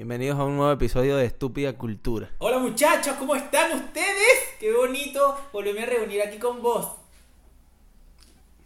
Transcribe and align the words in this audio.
Bienvenidos 0.00 0.40
a 0.40 0.44
un 0.44 0.56
nuevo 0.56 0.72
episodio 0.72 1.18
de 1.18 1.26
Estúpida 1.26 1.74
Cultura. 1.74 2.30
Hola 2.38 2.58
muchachos, 2.58 3.16
¿cómo 3.18 3.36
están 3.36 3.70
ustedes? 3.72 4.38
Qué 4.58 4.72
bonito 4.72 5.38
volverme 5.52 5.82
a 5.82 5.86
reunir 5.86 6.22
aquí 6.22 6.38
con 6.38 6.62
vos. 6.62 6.92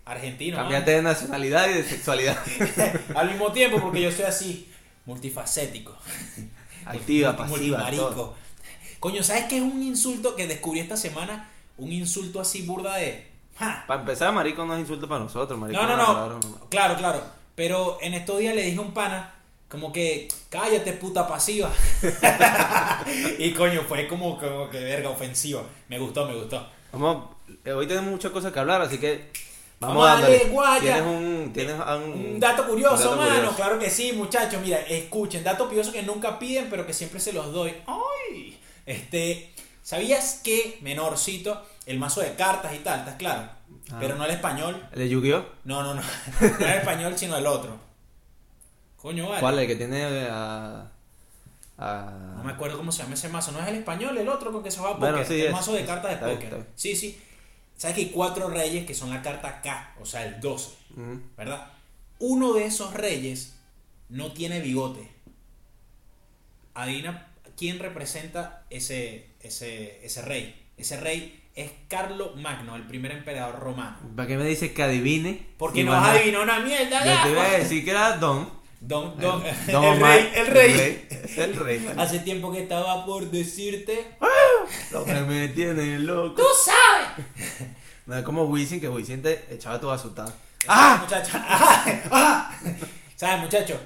Argentino. 0.04 0.58
Cambiate 0.58 0.92
de 0.92 1.02
nacionalidad 1.02 1.68
y 1.70 1.72
de 1.72 1.82
sexualidad. 1.82 2.38
¿no? 2.76 3.18
Al 3.18 3.30
mismo 3.30 3.50
tiempo, 3.50 3.80
porque 3.80 4.00
yo 4.00 4.12
soy 4.12 4.26
así, 4.26 4.72
multifacético. 5.06 5.96
Activa, 6.86 7.36
pasiva, 7.36 7.90
todo. 7.90 8.36
Coño, 9.00 9.24
¿sabes 9.24 9.46
qué 9.46 9.56
es 9.56 9.62
un 9.64 9.82
insulto 9.82 10.36
que 10.36 10.46
descubrí 10.46 10.78
esta 10.78 10.96
semana? 10.96 11.50
Un 11.78 11.90
insulto 11.90 12.40
así 12.40 12.62
burda 12.62 12.94
de. 12.94 13.28
¡Ja! 13.58 13.82
Para 13.88 14.02
empezar, 14.02 14.32
marico 14.32 14.64
no 14.64 14.74
es 14.74 14.82
insulto 14.82 15.08
para 15.08 15.24
nosotros, 15.24 15.58
marico. 15.58 15.82
No, 15.82 15.88
no, 15.88 15.96
no. 15.96 16.28
normal. 16.28 16.60
Claro, 16.68 16.94
claro. 16.94 17.24
Pero 17.56 17.98
en 18.02 18.14
estos 18.14 18.38
días 18.38 18.54
le 18.54 18.62
dije 18.62 18.78
a 18.78 18.82
un 18.82 18.94
pana, 18.94 19.34
como 19.74 19.92
que, 19.92 20.28
cállate, 20.48 20.92
puta 20.92 21.26
pasiva. 21.26 21.68
y 23.38 23.50
coño, 23.52 23.82
fue 23.82 24.06
como, 24.06 24.38
como 24.38 24.70
que 24.70 24.78
verga 24.78 25.10
ofensiva. 25.10 25.64
Me 25.88 25.98
gustó, 25.98 26.26
me 26.26 26.34
gustó. 26.34 26.64
Vamos, 26.92 27.30
eh, 27.64 27.72
hoy 27.72 27.88
tenemos 27.88 28.08
muchas 28.08 28.30
cosas 28.30 28.52
que 28.52 28.60
hablar, 28.60 28.80
así 28.80 28.98
que 28.98 29.32
vamos, 29.80 30.08
a 30.08 30.20
darle, 30.20 30.44
guaya. 30.44 30.80
Tienes 30.80 31.02
un, 31.02 31.52
tienes 31.52 31.74
un, 31.74 32.34
Un 32.34 32.40
dato 32.40 32.68
curioso, 32.68 32.94
un 32.94 33.00
dato 33.00 33.16
mano. 33.16 33.34
curioso. 33.34 33.56
Claro 33.56 33.78
que 33.80 33.90
sí, 33.90 34.12
muchachos. 34.12 34.62
Mira, 34.62 34.78
escuchen, 34.78 35.42
dato 35.42 35.66
curioso 35.66 35.90
que 35.90 36.04
nunca 36.04 36.38
piden, 36.38 36.70
pero 36.70 36.86
que 36.86 36.92
siempre 36.92 37.18
se 37.18 37.32
los 37.32 37.52
doy. 37.52 37.74
¡Ay! 37.88 38.56
Este, 38.86 39.52
¿sabías 39.82 40.40
que, 40.44 40.78
menorcito, 40.82 41.60
el 41.86 41.98
mazo 41.98 42.20
de 42.20 42.34
cartas 42.36 42.72
y 42.74 42.78
tal, 42.78 43.00
estás 43.00 43.16
claro? 43.16 43.48
Ah. 43.90 43.96
Pero 43.98 44.14
no 44.14 44.24
el 44.24 44.30
español. 44.30 44.86
¿El 44.92 45.00
de 45.00 45.08
Yu-Gi-Oh? 45.08 45.44
No, 45.64 45.82
no, 45.82 45.94
no. 45.94 46.02
No 46.40 46.64
el 46.64 46.74
español, 46.74 47.18
sino 47.18 47.36
el 47.36 47.46
otro. 47.48 47.76
Coño, 49.04 49.28
vale. 49.28 49.40
¿Cuál? 49.40 49.58
El 49.58 49.66
que 49.66 49.76
tiene 49.76 50.02
a. 50.30 50.90
a- 51.76 52.34
No 52.38 52.42
me 52.42 52.52
acuerdo 52.52 52.78
cómo 52.78 52.90
se 52.90 53.02
llama 53.02 53.12
ese 53.14 53.28
mazo. 53.28 53.52
No 53.52 53.60
es 53.60 53.68
el 53.68 53.74
español, 53.76 54.16
el 54.16 54.26
otro 54.30 54.50
con 54.50 54.62
que 54.62 54.70
se 54.70 54.78
juega 54.78 54.94
Bueno, 54.96 55.18
póker. 55.18 55.28
sí, 55.28 55.40
el 55.42 55.46
es. 55.48 55.52
mazo 55.52 55.74
de 55.74 55.84
cartas 55.84 56.10
de 56.10 56.14
Está 56.14 56.26
póker. 56.30 56.44
está 56.44 56.56
bien. 56.56 56.68
Sí, 56.74 56.96
sí. 56.96 57.20
¿Sabes 57.76 57.96
que 57.96 58.00
hay 58.04 58.10
cuatro 58.10 58.48
reyes 58.48 58.86
que 58.86 58.94
son 58.94 59.10
la 59.10 59.20
carta 59.20 59.60
K? 59.60 59.94
O 60.00 60.06
sea, 60.06 60.24
el 60.24 60.40
12. 60.40 60.70
Mm. 60.96 61.16
¿verdad? 61.36 61.66
Uno 62.18 62.54
de 62.54 62.64
esos 62.64 62.94
reyes 62.94 63.56
no 64.08 64.32
tiene 64.32 64.60
bigote. 64.60 65.10
Adivina 66.74 67.28
quién 67.58 67.78
representa 67.78 68.64
ese, 68.70 69.26
ese, 69.42 70.00
ese 70.04 70.22
rey. 70.22 70.60
Ese 70.76 70.98
rey 70.98 71.42
es 71.54 71.70
Carlo 71.88 72.32
Magno, 72.36 72.74
el 72.74 72.84
primer 72.86 73.12
emperador 73.12 73.60
romano. 73.60 73.98
¿Para 74.16 74.26
qué 74.26 74.36
me 74.36 74.44
dices 74.44 74.72
que 74.72 74.82
adivine? 74.82 75.46
Porque 75.58 75.84
no 75.84 75.92
has 75.92 76.04
a- 76.08 76.12
adivinado 76.12 76.42
una 76.44 76.60
mierda. 76.60 77.04
Yo 77.04 77.22
te 77.22 77.30
iba 77.32 77.44
a 77.44 77.50
decir 77.58 77.84
que 77.84 77.90
era 77.90 78.16
Don. 78.16 78.63
Don, 78.86 79.18
don, 79.18 79.42
Don 79.42 79.82
el 79.82 79.96
Omar, 79.96 80.18
rey, 80.18 80.32
el 80.34 80.46
rey. 80.46 81.08
El 81.38 81.56
rey. 81.56 81.90
Hace 81.96 82.18
tiempo 82.18 82.52
que 82.52 82.62
estaba 82.64 83.06
por 83.06 83.30
decirte. 83.30 84.16
Lo 84.92 85.04
que 85.06 85.14
me 85.14 85.48
tiene 85.48 85.98
loco. 86.00 86.42
¡Tú 86.42 86.46
sabes! 86.64 87.26
No 88.06 88.14
es 88.14 88.22
como 88.22 88.44
Wisin, 88.44 88.82
que 88.82 88.88
Wisin 88.90 89.22
te 89.22 89.46
echaba 89.48 89.80
tu 89.80 89.90
asustada. 89.90 90.30
¡Ah! 90.68 90.98
Muchacho. 91.00 91.32
¡Ah! 91.34 91.84
¡Ah! 92.10 92.54
¿Sabes, 93.16 93.40
muchachos? 93.40 93.78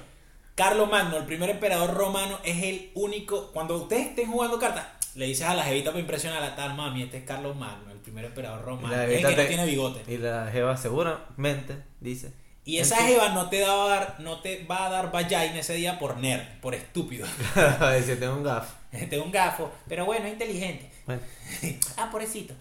Carlo 0.55 0.87
Magno, 0.87 1.15
el 1.15 1.25
primer 1.25 1.49
emperador 1.49 1.93
romano, 1.93 2.37
es 2.43 2.61
el 2.61 2.91
único. 2.95 3.49
Cuando 3.53 3.77
ustedes 3.77 4.07
estén 4.07 4.29
jugando 4.29 4.59
cartas, 4.59 4.87
le 5.15 5.25
dices 5.25 5.47
a 5.47 5.53
la 5.53 5.63
jevita 5.63 5.91
para 5.91 6.01
impresionar 6.01 6.43
a 6.43 6.49
la 6.49 6.55
tal 6.57 6.75
mami, 6.75 7.03
este 7.03 7.19
es 7.19 7.23
Carlos 7.23 7.55
Magno, 7.55 7.93
el 7.93 7.99
primer 7.99 8.25
emperador 8.25 8.61
romano. 8.65 8.93
Es 9.03 9.23
el 9.23 9.35
que 9.35 9.41
no 9.41 9.47
tiene 9.47 9.65
bigote. 9.65 10.13
Y 10.13 10.17
la 10.17 10.49
jeva 10.51 10.75
seguramente 10.75 11.81
dice. 12.01 12.33
Y 12.69 12.77
esa 12.77 12.97
jeva 12.97 13.29
no 13.29 13.49
te, 13.49 13.63
va 13.63 13.85
a 13.85 13.87
dar, 13.87 14.15
no 14.19 14.41
te 14.41 14.63
va 14.65 14.85
a 14.85 14.89
dar 14.91 15.11
vallaina 15.11 15.59
ese 15.59 15.73
día 15.73 15.97
por 15.97 16.17
nerd, 16.17 16.43
por 16.61 16.75
estúpido. 16.75 17.25
Dice, 17.97 18.15
tengo 18.17 18.35
un 18.35 18.43
gafo. 18.43 18.71
Tengo 19.09 19.23
un 19.23 19.31
gafo, 19.31 19.71
pero 19.87 20.05
bueno, 20.05 20.27
es 20.27 20.33
inteligente. 20.33 20.91
Bueno, 21.07 21.21
ah, 21.97 22.09
pobrecito. 22.11 22.53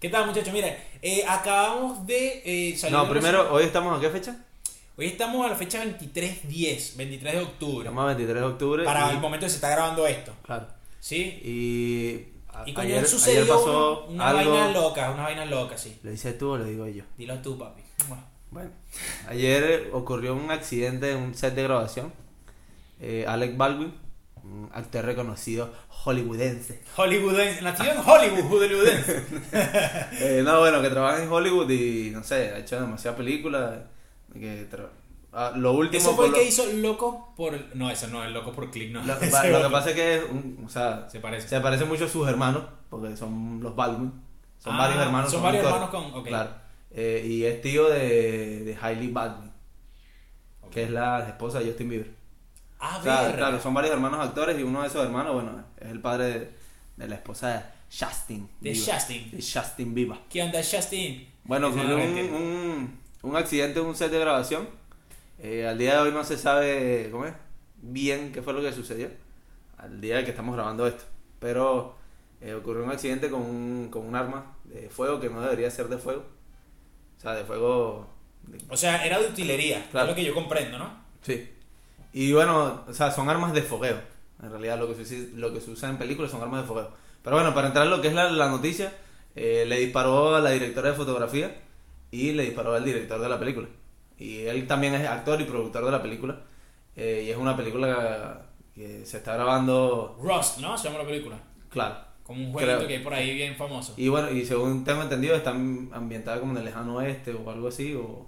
¿Qué 0.00 0.08
tal, 0.08 0.24
muchachos? 0.26 0.54
Mira, 0.54 0.74
eh, 1.02 1.22
acabamos 1.28 2.06
de 2.06 2.42
eh, 2.46 2.76
salir 2.78 2.96
no, 2.96 3.04
de 3.04 3.10
primero, 3.10 3.52
¿hoy 3.52 3.64
estamos 3.64 3.98
a 3.98 4.00
qué 4.00 4.08
fecha? 4.08 4.36
Hoy 4.96 5.06
estamos 5.06 5.44
a 5.44 5.50
la 5.50 5.54
fecha 5.56 5.84
23-10, 5.84 6.96
23 6.96 7.34
de 7.34 7.40
octubre. 7.42 7.80
Estamos 7.80 8.02
a 8.04 8.06
23 8.06 8.40
de 8.40 8.46
octubre. 8.46 8.84
Para 8.84 9.08
y- 9.08 9.10
el 9.16 9.20
momento 9.20 9.44
que 9.44 9.50
se 9.50 9.56
está 9.56 9.68
grabando 9.68 10.06
esto. 10.06 10.32
Claro. 10.42 10.66
¿Sí? 10.98 11.20
Y, 11.44 12.32
Y 12.64 12.72
coño, 12.72 12.88
ayer, 12.88 13.06
sucedió 13.06 13.42
ayer 13.42 13.54
pasó 13.54 14.06
una 14.08 14.28
algo. 14.30 14.50
vaina 14.50 14.72
loca, 14.72 15.10
una 15.10 15.24
vaina 15.24 15.44
loca, 15.44 15.76
sí. 15.76 15.98
¿Lo 16.02 16.10
dices 16.10 16.38
tú 16.38 16.52
o 16.52 16.56
lo 16.56 16.64
digo 16.64 16.88
yo? 16.88 17.04
Dilo 17.18 17.36
tú, 17.42 17.58
papi. 17.58 17.82
Bueno, 18.08 18.31
ayer 19.28 19.90
ocurrió 19.92 20.34
un 20.34 20.50
accidente 20.50 21.12
en 21.12 21.18
un 21.18 21.34
set 21.34 21.54
de 21.54 21.62
grabación. 21.62 22.12
Eh, 23.00 23.24
Alec 23.26 23.56
Baldwin, 23.56 23.92
un 24.44 24.70
actor 24.72 25.04
reconocido 25.04 25.72
hollywoodense. 25.88 26.82
Hollywoodense, 26.96 27.62
nacido 27.62 27.92
en 27.92 27.98
Hollywood, 27.98 28.50
hollywoodense. 28.50 29.22
Eh, 30.20 30.42
no, 30.44 30.60
bueno, 30.60 30.80
que 30.82 30.90
trabaja 30.90 31.22
en 31.22 31.30
Hollywood 31.30 31.70
y 31.70 32.10
no 32.10 32.22
sé, 32.22 32.50
ha 32.50 32.58
hecho 32.58 32.80
demasiadas 32.80 33.16
películas. 33.16 33.78
Que 34.32 34.66
ah, 35.32 35.52
lo 35.56 35.72
último. 35.72 35.98
Ese 36.02 36.14
fue 36.14 36.26
el 36.28 36.32
que 36.32 36.44
hizo 36.44 36.64
Loco 36.74 37.32
por... 37.36 37.52
No, 37.74 37.90
ese 37.90 38.08
no, 38.08 38.22
el 38.24 38.32
Loco 38.32 38.52
por 38.52 38.70
Click, 38.70 38.90
no. 38.92 39.04
Lo, 39.04 39.14
Ese 39.20 39.30
pa- 39.30 39.44
lo 39.46 39.62
que 39.62 39.68
pasa 39.70 39.90
es 39.90 39.94
que 39.96 40.16
es 40.16 40.22
un- 40.30 40.62
o 40.64 40.68
sea, 40.68 41.08
Se 41.10 41.20
parece. 41.20 41.48
se 41.48 41.60
parecen 41.60 41.88
mucho 41.88 42.04
a 42.04 42.08
sus 42.08 42.26
hermanos, 42.28 42.62
porque 42.88 43.16
son 43.16 43.60
los 43.62 43.74
Baldwin. 43.76 44.12
Son 44.58 44.74
Ah, 44.74 44.78
varios 44.78 45.00
hermanos. 45.02 45.30
son 45.30 45.42
varios 45.42 45.64
hermanos 45.64 45.90
con-. 45.90 46.24
Claro. 46.24 46.50
Eh, 46.94 47.24
y 47.26 47.44
es 47.44 47.60
tío 47.62 47.88
de, 47.88 48.64
de 48.64 48.78
Hailey 48.80 49.08
Baldwin, 49.10 49.50
que 50.70 50.84
es 50.84 50.90
la 50.90 51.26
esposa 51.28 51.58
de 51.60 51.66
Justin 51.66 51.88
Bieber. 51.88 52.10
Ah, 52.78 52.98
O 53.00 53.02
sea, 53.02 53.34
claro, 53.36 53.60
son 53.60 53.74
varios 53.74 53.94
hermanos 53.94 54.20
actores 54.20 54.58
y 54.58 54.62
uno 54.62 54.82
de 54.82 54.88
esos 54.88 55.04
hermanos, 55.04 55.34
bueno, 55.34 55.64
es 55.80 55.88
el 55.90 56.00
padre 56.00 56.24
de, 56.26 56.50
de 56.96 57.08
la 57.08 57.14
esposa 57.14 57.48
de 57.48 57.60
Justin. 58.04 58.48
De 58.60 58.70
Bieber. 58.72 58.94
Justin. 58.94 59.30
De 59.30 59.36
Justin 59.42 59.94
Bieber. 59.94 60.18
¿Qué 60.28 60.42
onda, 60.42 60.60
Justin? 60.62 61.28
Bueno, 61.44 61.68
ocurrió 61.68 61.96
un, 61.96 62.98
un 63.22 63.36
accidente 63.36 63.80
en 63.80 63.86
un 63.86 63.96
set 63.96 64.10
de 64.10 64.18
grabación. 64.18 64.68
Eh, 65.38 65.66
al 65.66 65.78
día 65.78 65.94
de 65.94 66.00
hoy 66.00 66.12
no 66.12 66.22
se 66.24 66.38
sabe 66.38 67.08
¿cómo 67.10 67.26
es? 67.26 67.34
bien 67.80 68.30
qué 68.32 68.42
fue 68.42 68.52
lo 68.52 68.60
que 68.60 68.72
sucedió. 68.72 69.08
Al 69.78 70.00
día 70.00 70.16
de 70.18 70.24
que 70.24 70.30
estamos 70.30 70.54
grabando 70.54 70.86
esto. 70.86 71.04
Pero 71.40 71.96
eh, 72.40 72.54
ocurrió 72.54 72.84
un 72.84 72.90
accidente 72.90 73.28
con 73.30 73.42
un, 73.42 73.88
con 73.90 74.06
un 74.06 74.14
arma 74.14 74.56
de 74.64 74.88
fuego 74.88 75.18
que 75.20 75.28
no 75.30 75.40
debería 75.40 75.70
ser 75.70 75.88
de 75.88 75.98
fuego. 75.98 76.24
O 77.22 77.24
sea, 77.24 77.34
de 77.34 77.44
fuego... 77.44 78.04
O 78.68 78.76
sea, 78.76 79.06
era 79.06 79.20
de 79.20 79.28
utilería, 79.28 79.86
Claro. 79.92 80.06
es 80.06 80.10
lo 80.10 80.16
que 80.16 80.24
yo 80.24 80.34
comprendo, 80.34 80.76
¿no? 80.76 80.90
Sí. 81.22 81.48
Y 82.12 82.32
bueno, 82.32 82.82
o 82.88 82.92
sea, 82.92 83.12
son 83.12 83.30
armas 83.30 83.52
de 83.52 83.62
fogueo. 83.62 84.00
En 84.42 84.50
realidad 84.50 84.76
lo 84.76 84.88
que 84.92 85.04
se, 85.04 85.30
lo 85.36 85.54
que 85.54 85.60
se 85.60 85.70
usa 85.70 85.88
en 85.88 85.98
películas 85.98 86.32
son 86.32 86.42
armas 86.42 86.62
de 86.62 86.66
fogueo. 86.66 86.90
Pero 87.22 87.36
bueno, 87.36 87.54
para 87.54 87.68
entrar 87.68 87.84
en 87.84 87.90
lo 87.92 88.00
que 88.00 88.08
es 88.08 88.14
la, 88.14 88.28
la 88.28 88.48
noticia, 88.48 88.92
eh, 89.36 89.64
le 89.68 89.78
disparó 89.78 90.34
a 90.34 90.40
la 90.40 90.50
directora 90.50 90.90
de 90.90 90.96
fotografía 90.96 91.62
y 92.10 92.32
le 92.32 92.42
disparó 92.46 92.74
al 92.74 92.84
director 92.84 93.20
de 93.20 93.28
la 93.28 93.38
película. 93.38 93.68
Y 94.18 94.40
él 94.40 94.66
también 94.66 94.94
es 94.94 95.06
actor 95.08 95.40
y 95.40 95.44
productor 95.44 95.84
de 95.84 95.90
la 95.92 96.02
película. 96.02 96.40
Eh, 96.96 97.22
y 97.26 97.30
es 97.30 97.36
una 97.36 97.56
película 97.56 98.42
que 98.74 99.06
se 99.06 99.18
está 99.18 99.34
grabando, 99.34 100.18
Rust, 100.20 100.58
¿no? 100.58 100.76
Se 100.76 100.88
llama 100.88 100.98
la 101.04 101.06
película. 101.08 101.38
claro. 101.70 102.11
Como 102.24 102.44
un 102.46 102.52
jueguito 102.52 102.76
Creo. 102.76 102.88
que 102.88 102.96
hay 102.96 103.02
por 103.02 103.14
ahí 103.14 103.34
bien 103.34 103.56
famoso. 103.56 103.94
Y 103.96 104.08
bueno, 104.08 104.30
y 104.30 104.44
según 104.46 104.84
tengo 104.84 105.02
entendido, 105.02 105.34
está 105.34 105.50
ambientada 105.50 106.38
como 106.40 106.52
en 106.52 106.58
el 106.58 106.64
lejano 106.64 106.96
oeste 106.96 107.32
o 107.34 107.50
algo 107.50 107.68
así. 107.68 107.94
O, 107.94 108.26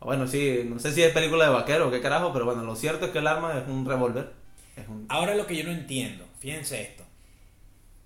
bueno, 0.00 0.26
sí, 0.26 0.62
no 0.68 0.78
sé 0.78 0.92
si 0.92 1.02
es 1.02 1.12
película 1.12 1.46
de 1.46 1.50
vaquero 1.50 1.88
o 1.88 1.90
qué 1.90 2.00
carajo, 2.00 2.32
pero 2.32 2.44
bueno, 2.44 2.62
lo 2.62 2.76
cierto 2.76 3.06
es 3.06 3.10
que 3.12 3.18
el 3.18 3.26
arma 3.26 3.58
es 3.58 3.68
un 3.68 3.84
revólver. 3.86 4.32
Un... 4.88 5.06
Ahora 5.08 5.34
lo 5.34 5.46
que 5.46 5.56
yo 5.56 5.64
no 5.64 5.70
entiendo, 5.72 6.24
fíjense 6.38 6.80
esto. 6.82 7.02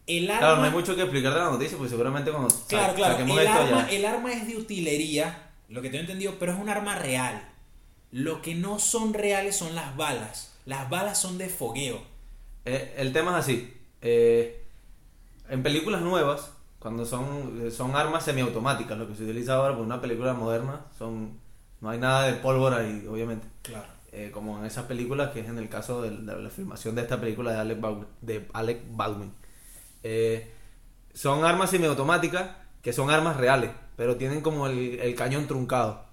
El 0.07 0.31
arma... 0.31 0.39
Claro, 0.41 0.57
no 0.59 0.65
hay 0.65 0.71
mucho 0.71 0.95
que 0.97 1.03
explicar 1.03 1.35
de 1.35 1.39
la 1.41 1.51
noticia, 1.51 1.77
pues 1.77 1.91
seguramente 1.91 2.31
cuando 2.31 2.49
sa- 2.51 2.67
Claro, 2.67 2.95
claro. 2.95 3.13
saquemos 3.15 3.39
El 3.39 3.47
esto 3.47 3.59
arma, 3.61 3.87
ya. 3.91 3.97
el 3.97 4.05
arma 4.07 4.33
es 4.33 4.47
de 4.47 4.57
utilería, 4.57 5.51
lo 5.69 5.83
que 5.83 5.91
tengo 5.91 6.03
entendido, 6.03 6.35
pero 6.39 6.53
es 6.53 6.59
un 6.59 6.69
arma 6.71 6.95
real. 6.97 7.47
Lo 8.11 8.41
que 8.41 8.55
no 8.55 8.79
son 8.79 9.13
reales 9.13 9.57
son 9.57 9.75
las 9.75 9.95
balas. 9.97 10.55
Las 10.65 10.89
balas 10.89 11.21
son 11.21 11.37
de 11.37 11.49
fogueo. 11.51 12.01
Eh, 12.65 12.95
el 12.97 13.13
tema 13.13 13.33
es 13.33 13.37
así. 13.45 13.75
eh, 14.01 14.58
en 15.49 15.63
películas 15.63 16.03
nuevas, 16.03 16.53
cuando 16.79 17.05
son, 17.05 17.71
son 17.71 17.97
armas 17.97 18.25
semiautomáticas, 18.25 18.97
lo 18.97 19.09
que 19.09 19.15
se 19.15 19.25
utiliza 19.25 19.55
ahora 19.55 19.75
por 19.75 19.85
una 19.85 20.01
película 20.01 20.35
moderna, 20.35 20.87
son 20.97 21.39
no 21.81 21.91
hay 21.91 21.99
nada 21.99 22.25
de 22.25 22.35
pólvora 22.35 22.79
ahí, 22.79 23.07
obviamente. 23.09 23.47
Claro. 23.63 23.87
Eh, 24.11 24.31
como 24.33 24.59
en 24.59 24.65
esas 24.65 24.87
películas, 24.87 25.31
que 25.31 25.41
es 25.41 25.49
en 25.49 25.59
el 25.59 25.69
caso 25.69 26.03
de, 26.03 26.11
la 26.11 26.51
filmación 26.51 26.95
de 26.95 27.03
esta 27.03 27.21
película 27.21 27.53
de 27.53 27.59
Alec 27.59 27.81
Baldwin. 27.81 28.07
De 28.21 28.49
Alec 28.53 28.81
Baldwin. 28.91 29.33
Eh, 30.03 30.53
son 31.15 31.45
armas 31.45 31.71
semiautomáticas 31.71 32.51
que 32.83 32.93
son 32.93 33.11
armas 33.11 33.37
reales, 33.37 33.71
pero 33.97 34.17
tienen 34.17 34.41
como 34.41 34.67
el, 34.67 34.99
el 35.01 35.15
cañón 35.15 35.47
truncado. 35.47 36.05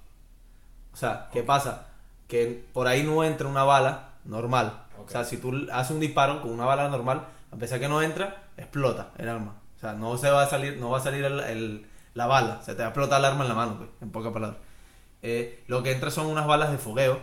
O 0.93 0.97
sea, 0.97 1.29
¿qué 1.31 1.41
pasa? 1.41 1.87
Que 2.27 2.65
por 2.73 2.87
ahí 2.87 3.03
no 3.03 3.23
entra 3.23 3.47
una 3.47 3.63
bala 3.63 4.13
normal. 4.25 4.85
O 5.03 5.09
sea, 5.09 5.23
si 5.23 5.37
tú 5.37 5.67
haces 5.71 5.91
un 5.91 5.99
disparo 5.99 6.41
con 6.41 6.51
una 6.51 6.65
bala 6.65 6.89
normal, 6.89 7.27
a 7.56 7.57
pesar 7.57 7.80
que 7.80 7.88
no 7.88 8.02
entra, 8.02 8.44
explota 8.57 9.12
el 9.18 9.30
arma. 9.30 9.56
O 9.78 9.80
sea, 9.80 9.94
no 9.94 10.18
se 10.18 10.30
va 10.30 10.44
a 10.44 10.48
salir, 10.48 10.78
no 10.78 10.90
va 10.90 10.98
a 11.00 11.02
salir 11.02 11.24
el- 11.24 11.40
el- 11.40 11.86
la 12.13 12.28
bala, 12.28 12.62
se 12.62 12.74
te 12.74 12.80
va 12.80 12.86
a 12.86 12.90
explotar 12.90 13.19
el 13.19 13.25
arma 13.25 13.44
en 13.44 13.50
la 13.50 13.56
mano, 13.56 13.78
pues, 13.78 13.90
en 14.02 14.12
pocas 14.12 14.31
palabras. 14.31 14.60
Eh, 15.22 15.63
lo 15.68 15.81
que 15.84 15.92
entra 15.92 16.12
son 16.12 16.28
unas 16.28 16.46
balas 16.48 16.72
de 16.72 16.78
fogueo 16.78 17.19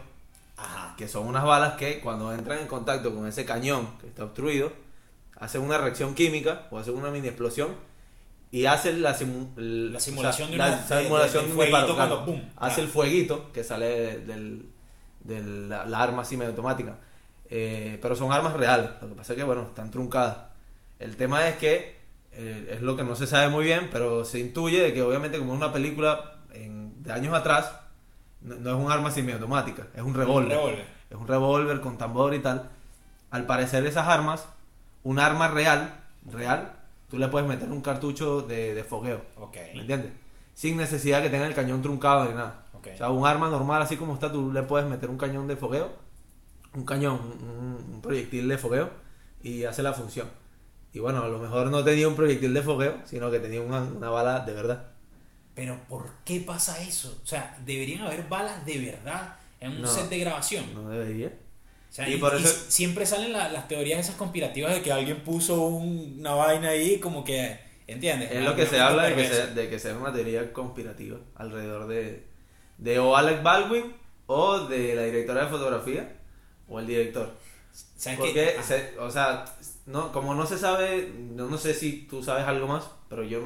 Ajá. 0.56 0.94
Que 0.96 1.08
son 1.08 1.26
unas 1.26 1.44
balas 1.44 1.73
que 1.75 2.00
cuando 2.00 2.32
entran 2.32 2.58
en 2.58 2.67
contacto 2.67 3.12
con 3.14 3.26
ese 3.26 3.44
cañón 3.44 3.88
que 4.00 4.06
está 4.06 4.25
obstruido, 4.25 4.70
hacen 5.40 5.62
una 5.62 5.79
reacción 5.79 6.14
química 6.14 6.67
o 6.70 6.79
hacen 6.79 6.94
una 6.94 7.11
mini 7.11 7.26
explosión 7.29 7.75
y 8.50 8.67
hacen 8.67 9.02
la, 9.02 9.17
simu- 9.19 9.56
La 9.56 9.99
simulación 9.99 10.50
de 10.50 10.56
la 10.58 10.67
una- 10.69 10.76
de- 10.76 11.02
simulación 11.05 11.44
de- 11.44 11.49
de 11.49 11.56
del 11.64 11.64
un 11.64 11.70
fueguito 11.73 11.96
cuando, 11.96 12.25
pum, 12.26 12.40
hace 12.56 12.75
claro. 12.75 12.82
el 12.82 12.88
fueguito 12.88 13.52
que 13.52 13.64
sale 13.64 13.87
de- 13.87 14.19
del, 14.26 14.70
de 15.20 15.43
la, 15.69 15.87
la 15.87 16.02
arma 16.02 16.25
semiautomática. 16.25 16.99
Eh, 17.54 17.99
pero 18.00 18.16
son 18.16 18.32
armas 18.32 18.54
reales, 18.54 18.88
lo 19.02 19.08
que 19.10 19.14
pasa 19.14 19.34
es 19.34 19.38
que 19.38 19.44
bueno, 19.44 19.62
están 19.64 19.90
truncadas. 19.90 20.38
El 20.99 21.16
tema 21.16 21.46
es 21.49 21.56
que 21.56 21.96
eh, 22.32 22.70
es 22.76 22.81
lo 22.81 22.96
que 22.96 23.04
no 23.04 23.14
se 23.14 23.26
sabe 23.26 23.50
muy 23.50 23.64
bien, 23.64 23.90
pero 23.93 24.25
se 24.25 24.38
intuye 24.38 24.82
de 24.82 24.94
que 24.94 25.02
obviamente 25.02 25.38
como 25.38 25.52
es 25.52 25.58
una 25.58 25.70
película 25.70 26.37
en- 26.54 27.02
de 27.02 27.12
años 27.12 27.34
atrás, 27.34 27.70
no, 28.40 28.54
no 28.54 28.70
es 28.70 28.76
un 28.87 28.90
arma 28.90 29.10
semiautomática, 29.10 29.87
es 29.94 30.00
un 30.00 30.14
revólver. 30.14 30.56
Es 31.10 31.16
un 31.19 31.28
revólver 31.28 31.81
con 31.82 31.99
tambor 31.99 32.32
y 32.32 32.38
tal. 32.38 32.70
Al 33.31 33.44
parecer 33.44 33.84
esas 33.84 34.08
armas, 34.08 34.46
un 35.02 35.19
arma 35.19 35.48
real, 35.48 35.94
real, 36.31 36.72
tú 37.10 37.19
le 37.19 37.28
puedes 37.28 37.46
meter 37.46 37.69
un 37.70 37.82
cartucho 37.82 38.40
de, 38.40 38.75
de 38.75 38.82
fogueo. 38.82 39.20
¿Me 39.75 39.81
entiendes? 39.81 40.12
Sin 40.55 40.78
necesidad 40.78 41.20
que 41.20 41.28
tenga 41.28 41.46
el 41.46 41.55
cañón 41.55 41.82
truncado 41.82 42.25
ni 42.25 42.32
nada. 42.34 42.62
Ok. 42.72 42.88
O 42.94 42.96
sea, 42.96 43.10
un 43.10 43.26
arma 43.26 43.50
normal 43.50 43.82
así 43.82 43.98
como 43.98 44.14
está, 44.14 44.32
tú 44.32 44.50
le 44.52 44.62
puedes 44.62 44.88
meter 44.88 45.10
un 45.10 45.19
cañón 45.19 45.46
de 45.48 45.56
fogueo, 45.56 45.90
un 46.74 46.84
cañón, 46.84 47.20
un, 47.40 47.94
un 47.94 48.00
proyectil 48.02 48.48
de 48.48 48.58
fogueo 48.58 48.90
y 49.42 49.64
hace 49.64 49.82
la 49.82 49.92
función. 49.92 50.28
Y 50.92 50.98
bueno, 50.98 51.22
a 51.22 51.28
lo 51.28 51.38
mejor 51.38 51.70
no 51.70 51.82
tenía 51.84 52.06
un 52.08 52.14
proyectil 52.16 52.52
de 52.54 52.62
fogueo, 52.62 52.98
sino 53.04 53.30
que 53.30 53.40
tenía 53.40 53.60
una, 53.62 53.80
una 53.82 54.10
bala 54.10 54.40
de 54.40 54.52
verdad. 54.52 54.86
Pero 55.54 55.78
¿por 55.88 56.10
qué 56.24 56.40
pasa 56.40 56.80
eso? 56.82 57.19
O 57.22 57.26
sea, 57.26 57.58
deberían 57.64 58.02
haber 58.02 58.26
balas 58.28 58.64
de 58.64 58.78
verdad 58.78 59.36
en 59.60 59.72
un 59.72 59.82
No. 59.82 59.88
set 59.88 60.08
de 60.08 60.19
grabación. 60.19 60.64
No 60.74 60.88
debería. 60.88 61.28
O 61.28 61.94
sea, 61.94 62.08
Y 62.08 62.14
y, 62.14 62.16
por 62.19 62.32
y 62.38 62.42
eso- 62.42 62.64
siempre 62.69 63.04
salen 63.04 63.32
la- 63.32 63.50
las 63.50 63.69
teorías 63.69 64.00
esas 64.00 64.16
conspirativas 64.16 64.72
de 64.74 64.80
que 64.82 64.92
alguien 64.92 65.22
puso 65.22 65.60
un- 65.66 66.16
una 66.20 66.32
vaina 66.32 66.70
ahí 66.70 66.98
como 66.98 67.22
que, 67.22 67.58
¿entiendes? 67.86 68.30
Es 68.32 68.42
lo 68.42 68.56
que 68.56 68.64
se 68.66 68.80
habla 68.80 69.04
de 69.04 69.14
que, 69.14 69.26
sea, 69.28 69.46
de 69.46 69.69
que 69.69 69.78
sea 69.78 69.94
una 69.96 70.12
teoría 70.12 70.52
conspirativa 70.54 71.19
alrededor 71.34 71.86
de, 71.86 72.26
de 72.78 72.98
o 72.98 73.14
Alec 73.14 73.42
Baldwin 73.42 73.94
o 74.26 74.60
de 74.60 74.94
la 74.94 75.02
directora 75.02 75.44
de 75.44 75.50
fotografía 75.50 76.16
o 76.68 76.80
el 76.80 76.86
director. 76.86 77.30
¿Sabes 77.96 78.18
Porque? 78.18 78.56
Ah, 78.58 78.62
se- 78.62 78.98
o 78.98 79.10
sea, 79.10 79.44
no, 79.86 80.12
como 80.12 80.34
no 80.34 80.46
se 80.46 80.58
sabe, 80.58 81.12
no, 81.34 81.48
no 81.48 81.58
sé 81.58 81.74
si 81.74 82.06
tú 82.08 82.22
sabes 82.22 82.44
algo 82.46 82.66
más, 82.66 82.84
pero 83.08 83.22
yo 83.24 83.40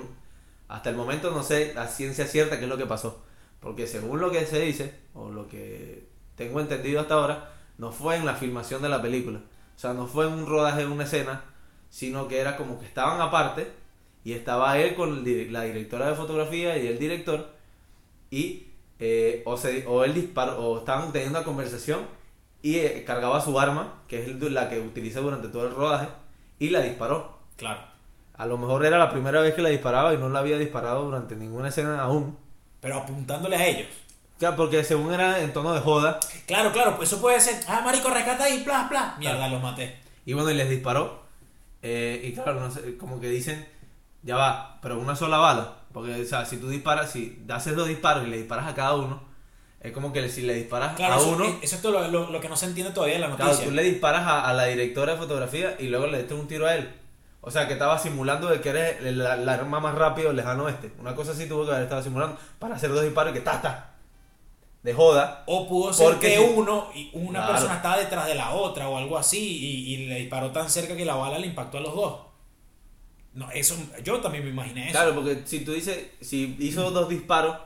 hasta 0.68 0.90
el 0.90 0.96
momento 0.96 1.30
no 1.30 1.42
sé 1.42 1.72
la 1.74 1.86
ciencia 1.88 2.26
cierta 2.26 2.58
qué 2.58 2.64
es 2.64 2.68
lo 2.70 2.76
que 2.78 2.86
pasó. 2.86 3.22
Porque 3.60 3.86
según 3.86 4.20
lo 4.20 4.30
que 4.30 4.44
se 4.46 4.60
dice, 4.60 4.94
o 5.14 5.30
lo 5.30 5.48
que 5.48 6.08
tengo 6.36 6.60
entendido 6.60 7.00
hasta 7.00 7.14
ahora, 7.14 7.52
no 7.78 7.92
fue 7.92 8.16
en 8.16 8.26
la 8.26 8.34
filmación 8.34 8.82
de 8.82 8.88
la 8.88 9.02
película. 9.02 9.40
O 9.76 9.78
sea, 9.78 9.92
no 9.92 10.06
fue 10.06 10.26
en 10.26 10.32
un 10.34 10.46
rodaje 10.46 10.80
de 10.80 10.86
una 10.88 11.04
escena, 11.04 11.44
sino 11.90 12.28
que 12.28 12.38
era 12.40 12.56
como 12.56 12.78
que 12.80 12.86
estaban 12.86 13.20
aparte 13.20 13.70
y 14.24 14.32
estaba 14.32 14.78
él 14.78 14.94
con 14.94 15.24
la 15.52 15.62
directora 15.62 16.08
de 16.08 16.14
fotografía 16.14 16.76
y 16.78 16.86
el 16.88 16.98
director 16.98 17.48
y 18.30 18.68
eh, 18.98 19.42
o, 19.44 19.56
se, 19.56 19.86
o 19.86 20.04
él 20.04 20.14
disparó 20.14 20.58
o 20.58 20.78
estaban 20.78 21.12
teniendo 21.12 21.38
una 21.38 21.44
conversación 21.46 22.00
y 22.66 22.78
eh, 22.78 23.04
cargaba 23.06 23.40
su 23.40 23.58
arma 23.60 23.94
que 24.08 24.20
es 24.22 24.28
el- 24.28 24.54
la 24.54 24.68
que 24.68 24.80
utiliza 24.80 25.20
durante 25.20 25.48
todo 25.48 25.66
el 25.68 25.74
rodaje 25.74 26.08
y 26.58 26.70
la 26.70 26.80
disparó 26.80 27.38
Claro. 27.56 27.80
a 28.36 28.46
lo 28.46 28.58
mejor 28.58 28.84
era 28.84 28.98
la 28.98 29.10
primera 29.10 29.40
vez 29.40 29.54
que 29.54 29.62
la 29.62 29.68
disparaba 29.68 30.12
y 30.14 30.18
no 30.18 30.28
la 30.28 30.40
había 30.40 30.58
disparado 30.58 31.04
durante 31.04 31.36
ninguna 31.36 31.68
escena 31.68 32.00
aún 32.00 32.36
Pero 32.80 32.96
apuntándole 32.98 33.56
a 33.56 33.66
ellos. 33.66 33.86
ya 34.40 34.56
porque 34.56 34.82
según 34.84 35.12
era 35.14 35.40
en 35.40 35.52
tono 35.52 35.72
de 35.74 35.80
joda 35.80 36.18
Claro, 36.46 36.72
claro, 36.72 36.96
pues 36.96 37.10
eso 37.12 37.20
puede 37.20 37.38
ser, 37.40 37.54
ah, 37.68 37.82
marico, 37.84 38.10
rescata 38.10 38.44
ahí, 38.44 38.62
plas, 38.64 38.88
plas. 38.88 39.16
Mierda, 39.18 39.48
los 39.48 39.62
maté. 39.62 39.96
y 40.24 40.32
bueno 40.32 40.50
y 40.50 40.54
les 40.54 40.68
disparó 40.68 41.20
eh, 41.82 42.20
y 42.24 42.32
claro 42.32 42.58
no 42.58 42.70
sé, 42.70 42.96
como 42.96 43.20
que 43.20 43.28
dicen 43.28 43.64
ya 44.24 44.34
va 44.36 44.78
pero 44.82 44.98
una 44.98 45.14
sola 45.14 45.38
bala 45.38 45.74
porque 45.92 46.20
o 46.20 46.24
sea 46.24 46.44
si 46.44 46.56
tú 46.56 46.68
disparas 46.68 47.12
si 47.12 47.44
haces 47.48 47.76
dos 47.76 47.86
disparos 47.86 48.26
y 48.26 48.30
le 48.30 48.38
disparas 48.38 48.66
a 48.66 48.74
cada 48.74 48.96
uno 48.96 49.22
es 49.86 49.92
como 49.92 50.12
que 50.12 50.28
si 50.28 50.42
le 50.42 50.54
disparas 50.54 50.94
Claro, 50.96 51.14
a 51.14 51.16
eso, 51.18 51.28
uno 51.30 51.44
eso 51.62 51.76
es 51.76 51.82
todo 51.82 51.92
lo, 51.92 52.08
lo- 52.08 52.30
lo 52.30 52.40
que 52.40 52.48
no 52.48 52.56
se 52.56 52.66
entiende 52.66 52.92
todavía 52.92 53.16
en 53.16 53.20
la 53.22 53.28
Claro, 53.28 53.44
noticia. 53.44 53.64
tú 53.66 53.70
le 53.74 53.82
disparas 53.82 54.22
a, 54.26 54.48
a 54.48 54.52
la 54.52 54.64
directora 54.66 55.12
de 55.12 55.18
fotografía 55.18 55.76
y 55.78 55.88
luego 55.88 56.06
le 56.06 56.18
diste 56.18 56.34
un 56.34 56.48
tiro 56.48 56.66
a 56.66 56.74
él. 56.74 56.90
O 57.40 57.50
sea, 57.50 57.66
que 57.68 57.74
estaba 57.74 57.96
simulando 57.98 58.48
de 58.48 58.60
que 58.60 58.70
eres 58.70 58.96
el, 59.02 59.18
la- 59.18 59.36
la 59.36 59.52
arma 59.54 59.78
más 59.80 59.94
rápido 59.94 60.32
lejano 60.32 60.68
este. 60.68 60.90
Una 60.98 61.14
cosa 61.14 61.32
así 61.32 61.46
tuvo 61.46 61.64
que 61.64 61.70
haber 61.70 61.84
estado 61.84 62.02
simulando 62.02 62.36
para 62.58 62.74
hacer 62.74 62.90
dos 62.90 63.02
disparos 63.04 63.30
y 63.32 63.34
que 63.34 63.40
ta, 63.40 63.62
ta. 63.62 63.92
De 64.82 64.92
joda. 64.94 65.42
O 65.46 65.68
pudo 65.68 65.92
ser 65.92 66.06
Porque 66.06 66.28
que 66.34 66.36
si- 66.38 66.52
uno 66.56 66.88
y 66.94 67.10
una 67.12 67.40
Claro. 67.40 67.52
persona 67.54 67.76
estaba 67.76 67.98
detrás 67.98 68.26
de 68.26 68.34
la 68.34 68.50
otra 68.52 68.88
o 68.88 68.96
algo 68.96 69.16
así 69.18 69.38
y, 69.38 69.94
y 69.94 70.06
le 70.06 70.16
disparó 70.20 70.50
tan 70.50 70.68
cerca 70.70 70.96
que 70.96 71.04
la 71.04 71.14
bala 71.16 71.38
le 71.38 71.46
impactó 71.46 71.78
a 71.78 71.80
los 71.80 71.94
dos. 71.94 72.20
No, 73.34 73.50
eso 73.50 73.76
yo 74.02 74.18
también 74.20 74.44
me 74.44 74.50
imaginé 74.50 74.84
eso. 74.84 74.92
Claro, 74.92 75.14
porque 75.14 75.42
si 75.44 75.60
tú 75.60 75.72
dices, 75.72 76.06
si 76.20 76.56
hizo 76.58 76.90
dos 76.90 77.08
disparos, 77.08 77.56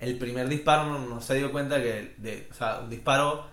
el 0.00 0.18
primer 0.18 0.48
disparo 0.48 0.86
no, 0.86 0.98
no 0.98 1.20
se 1.20 1.34
dio 1.36 1.52
cuenta 1.52 1.76
que, 1.82 2.14
de, 2.18 2.48
o 2.50 2.54
sea, 2.54 2.80
un 2.80 2.90
disparo, 2.90 3.46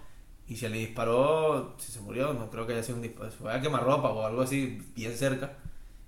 y 0.48 0.56
si 0.56 0.68
le 0.70 0.78
disparó, 0.78 1.76
si 1.78 1.92
se 1.92 2.00
murió, 2.02 2.34
no 2.34 2.50
creo 2.50 2.66
que 2.66 2.74
haya 2.74 2.84
sido 2.84 2.96
un 2.96 3.02
disparo, 3.04 3.30
fue 3.32 3.54
a 3.54 3.62
quemarropa 3.62 4.10
o 4.10 4.26
algo 4.26 4.42
así, 4.42 4.82
bien 4.96 5.16
cerca, 5.16 5.54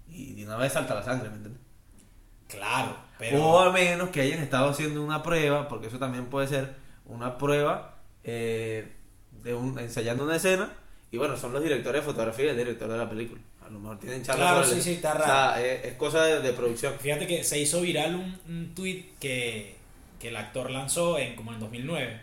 y 0.09 0.33
de 0.33 0.45
una 0.45 0.55
vez 0.57 0.73
salta 0.73 0.95
la 0.95 1.03
sangre, 1.03 1.29
¿me 1.29 1.35
entiendes? 1.35 1.61
Claro, 2.47 2.95
pero 3.19 3.43
O 3.43 3.59
a 3.59 3.71
menos 3.71 4.09
que 4.09 4.21
hayan 4.21 4.39
estado 4.39 4.69
haciendo 4.69 5.03
una 5.03 5.21
prueba, 5.21 5.67
porque 5.67 5.87
eso 5.87 5.99
también 5.99 6.25
puede 6.27 6.47
ser 6.47 6.73
una 7.05 7.37
prueba 7.37 7.97
eh, 8.23 8.91
de 9.43 9.53
un, 9.53 9.77
ensayando 9.77 10.23
una 10.23 10.37
escena. 10.37 10.71
Y 11.11 11.17
bueno, 11.17 11.37
son 11.37 11.53
los 11.53 11.61
directores 11.61 12.01
de 12.01 12.05
fotografía 12.11 12.45
y 12.45 12.49
el 12.49 12.57
director 12.57 12.89
de 12.89 12.97
la 12.97 13.09
película. 13.09 13.41
A 13.65 13.69
lo 13.69 13.79
mejor 13.79 13.99
tienen 13.99 14.23
charlas 14.23 14.47
Claro, 14.51 14.63
el- 14.63 14.75
sí, 14.75 14.81
sí, 14.81 14.91
está 14.93 15.13
O 15.13 15.23
sea, 15.23 15.61
es, 15.63 15.85
es 15.85 15.93
cosa 15.93 16.23
de, 16.23 16.39
de 16.41 16.53
producción. 16.53 16.93
fíjate 16.99 17.27
que 17.27 17.43
se 17.43 17.59
hizo 17.59 17.81
viral 17.81 18.15
un, 18.15 18.39
un 18.47 18.73
tweet 18.75 19.05
que, 19.19 19.75
que 20.19 20.29
el 20.29 20.35
actor 20.35 20.69
lanzó 20.69 21.17
en 21.17 21.35
como 21.35 21.53
en 21.53 21.59
2009. 21.59 22.21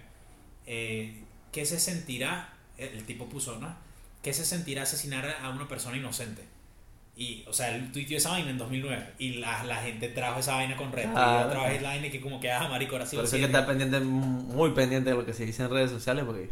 Eh, 0.66 1.22
¿Qué 1.52 1.64
se 1.64 1.80
sentirá? 1.80 2.52
El, 2.76 3.04
tipo 3.04 3.28
puso, 3.28 3.58
¿no? 3.58 3.74
¿Qué 4.22 4.32
se 4.32 4.44
sentirá 4.44 4.82
asesinar 4.82 5.36
a 5.42 5.48
una 5.50 5.66
persona 5.66 5.96
inocente? 5.96 6.42
Y, 7.16 7.44
o 7.48 7.52
sea, 7.54 7.74
él 7.74 7.90
tuiteó 7.92 8.18
esa 8.18 8.30
vaina 8.32 8.50
en 8.50 8.58
2009 8.58 9.14
y 9.18 9.34
la, 9.34 9.64
la 9.64 9.76
gente 9.76 10.08
trajo 10.10 10.40
esa 10.40 10.56
vaina 10.56 10.76
con 10.76 10.90
Claro. 10.90 11.10
y 11.14 11.44
otra 11.44 11.68
vez 11.70 11.80
la 11.80 11.88
vaina 11.88 12.08
y 12.08 12.10
que 12.10 12.20
como 12.20 12.38
que, 12.38 12.52
ah, 12.52 12.68
marico, 12.68 12.92
ahora 12.92 13.06
sí 13.06 13.16
Por 13.16 13.24
eso 13.24 13.36
hay 13.36 13.40
que 13.40 13.46
estar 13.46 13.66
pendiente, 13.66 14.00
muy 14.00 14.72
pendiente 14.72 15.10
de 15.10 15.16
lo 15.16 15.24
que 15.24 15.32
se 15.32 15.46
dice 15.46 15.62
en 15.62 15.70
redes 15.70 15.90
sociales, 15.90 16.24
porque 16.26 16.50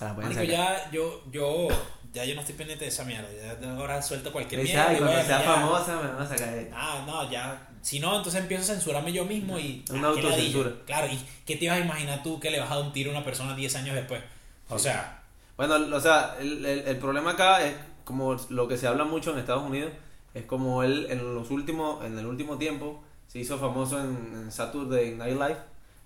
Marico, 0.16 0.44
ya 0.44 0.90
yo, 0.90 1.22
yo, 1.30 1.68
ya 2.12 2.24
yo 2.24 2.34
no 2.34 2.40
estoy 2.40 2.54
pendiente 2.56 2.84
de 2.84 2.90
esa 2.90 3.04
mierda. 3.04 3.28
Ya 3.60 3.74
ahora 3.76 4.00
suelto 4.02 4.32
cualquier 4.32 4.62
mierda. 4.62 4.88
"Ay, 4.88 4.96
y 4.96 4.98
cuando 4.98 5.16
sea 5.22 5.42
ya". 5.42 5.52
famosa 5.52 5.96
me 5.96 6.08
van 6.08 6.22
a 6.22 6.26
sacar 6.26 6.54
de-". 6.54 6.70
Ah, 6.74 7.04
no, 7.06 7.30
ya. 7.30 7.68
Si 7.82 8.00
no, 8.00 8.16
entonces 8.16 8.40
empiezo 8.40 8.64
a 8.64 8.74
censurarme 8.74 9.12
yo 9.12 9.24
mismo 9.24 9.58
y. 9.58 9.84
Una 9.90 10.08
ah, 10.08 10.10
autocensura. 10.10 10.70
Claro, 10.86 11.06
¿y 11.12 11.18
qué 11.46 11.56
te 11.56 11.64
ibas 11.66 11.78
a 11.78 11.80
imaginar 11.84 12.22
tú 12.22 12.40
que 12.40 12.50
le 12.50 12.60
vas 12.60 12.70
a 12.70 12.76
dar 12.76 12.84
un 12.84 12.92
tiro 12.92 13.10
a 13.10 13.14
una 13.14 13.24
persona 13.24 13.54
10 13.54 13.74
años 13.76 13.94
después? 13.94 14.22
O 14.68 14.78
sea, 14.78 15.22
Bueno, 15.56 15.74
o 15.96 16.00
sea, 16.00 16.36
el, 16.40 16.64
el- 16.64 16.86
el 16.86 16.96
problema 16.98 17.32
acá 17.32 17.64
es 17.64 17.74
como 18.04 18.36
lo 18.50 18.68
que 18.68 18.76
se 18.76 18.86
habla 18.86 19.04
mucho 19.04 19.32
en 19.32 19.38
Estados 19.38 19.64
Unidos, 19.64 19.92
es 20.34 20.44
como 20.44 20.82
él 20.82 21.06
en 21.10 21.34
los 21.34 21.50
últimos, 21.50 22.04
en 22.04 22.18
el 22.18 22.26
último 22.26 22.58
tiempo 22.58 23.02
se 23.26 23.38
hizo 23.40 23.58
famoso 23.58 23.98
en, 24.00 24.16
en 24.34 24.52
Saturday 24.52 25.14
Night 25.16 25.34
Live 25.34 25.56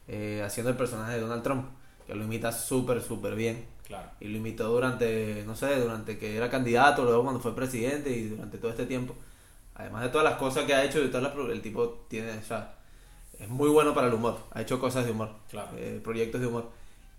eh, 0.09 0.43
haciendo 0.45 0.71
el 0.71 0.77
personaje 0.77 1.13
de 1.15 1.21
Donald 1.21 1.43
Trump, 1.43 1.69
que 2.07 2.15
lo 2.15 2.25
imita 2.25 2.53
súper, 2.53 3.01
súper 3.03 3.35
bien. 3.35 3.67
claro. 3.87 4.09
Y 4.21 4.29
lo 4.29 4.39
imitó 4.39 4.69
durante, 4.69 5.43
no 5.47 5.55
sé, 5.57 5.79
durante 5.81 6.19
que 6.19 6.37
era 6.37 6.49
candidato, 6.51 7.05
luego 7.05 7.23
cuando 7.25 7.41
fue 7.41 7.55
presidente 7.55 8.11
y 8.11 8.29
durante 8.29 8.59
todo 8.59 8.71
este 8.71 8.87
tiempo. 8.87 9.15
Además 9.75 10.03
de 10.05 10.09
todas 10.11 10.25
las 10.25 10.39
cosas 10.39 10.65
que 10.65 10.75
ha 10.75 10.85
hecho 10.85 11.03
y 11.03 11.09
todas 11.09 11.23
las, 11.35 11.49
el 11.51 11.63
tipo 11.63 12.05
tiene, 12.09 12.31
o 12.39 12.43
sea, 12.43 12.75
es 13.39 13.49
muy 13.49 13.69
bueno 13.71 13.95
para 13.95 14.09
el 14.09 14.15
humor. 14.15 14.39
Ha 14.53 14.63
hecho 14.63 14.79
cosas 14.81 15.05
de 15.05 15.11
humor, 15.13 15.31
Claro. 15.51 15.71
eh, 15.77 16.01
proyectos 16.03 16.41
de 16.41 16.47
humor. 16.47 16.71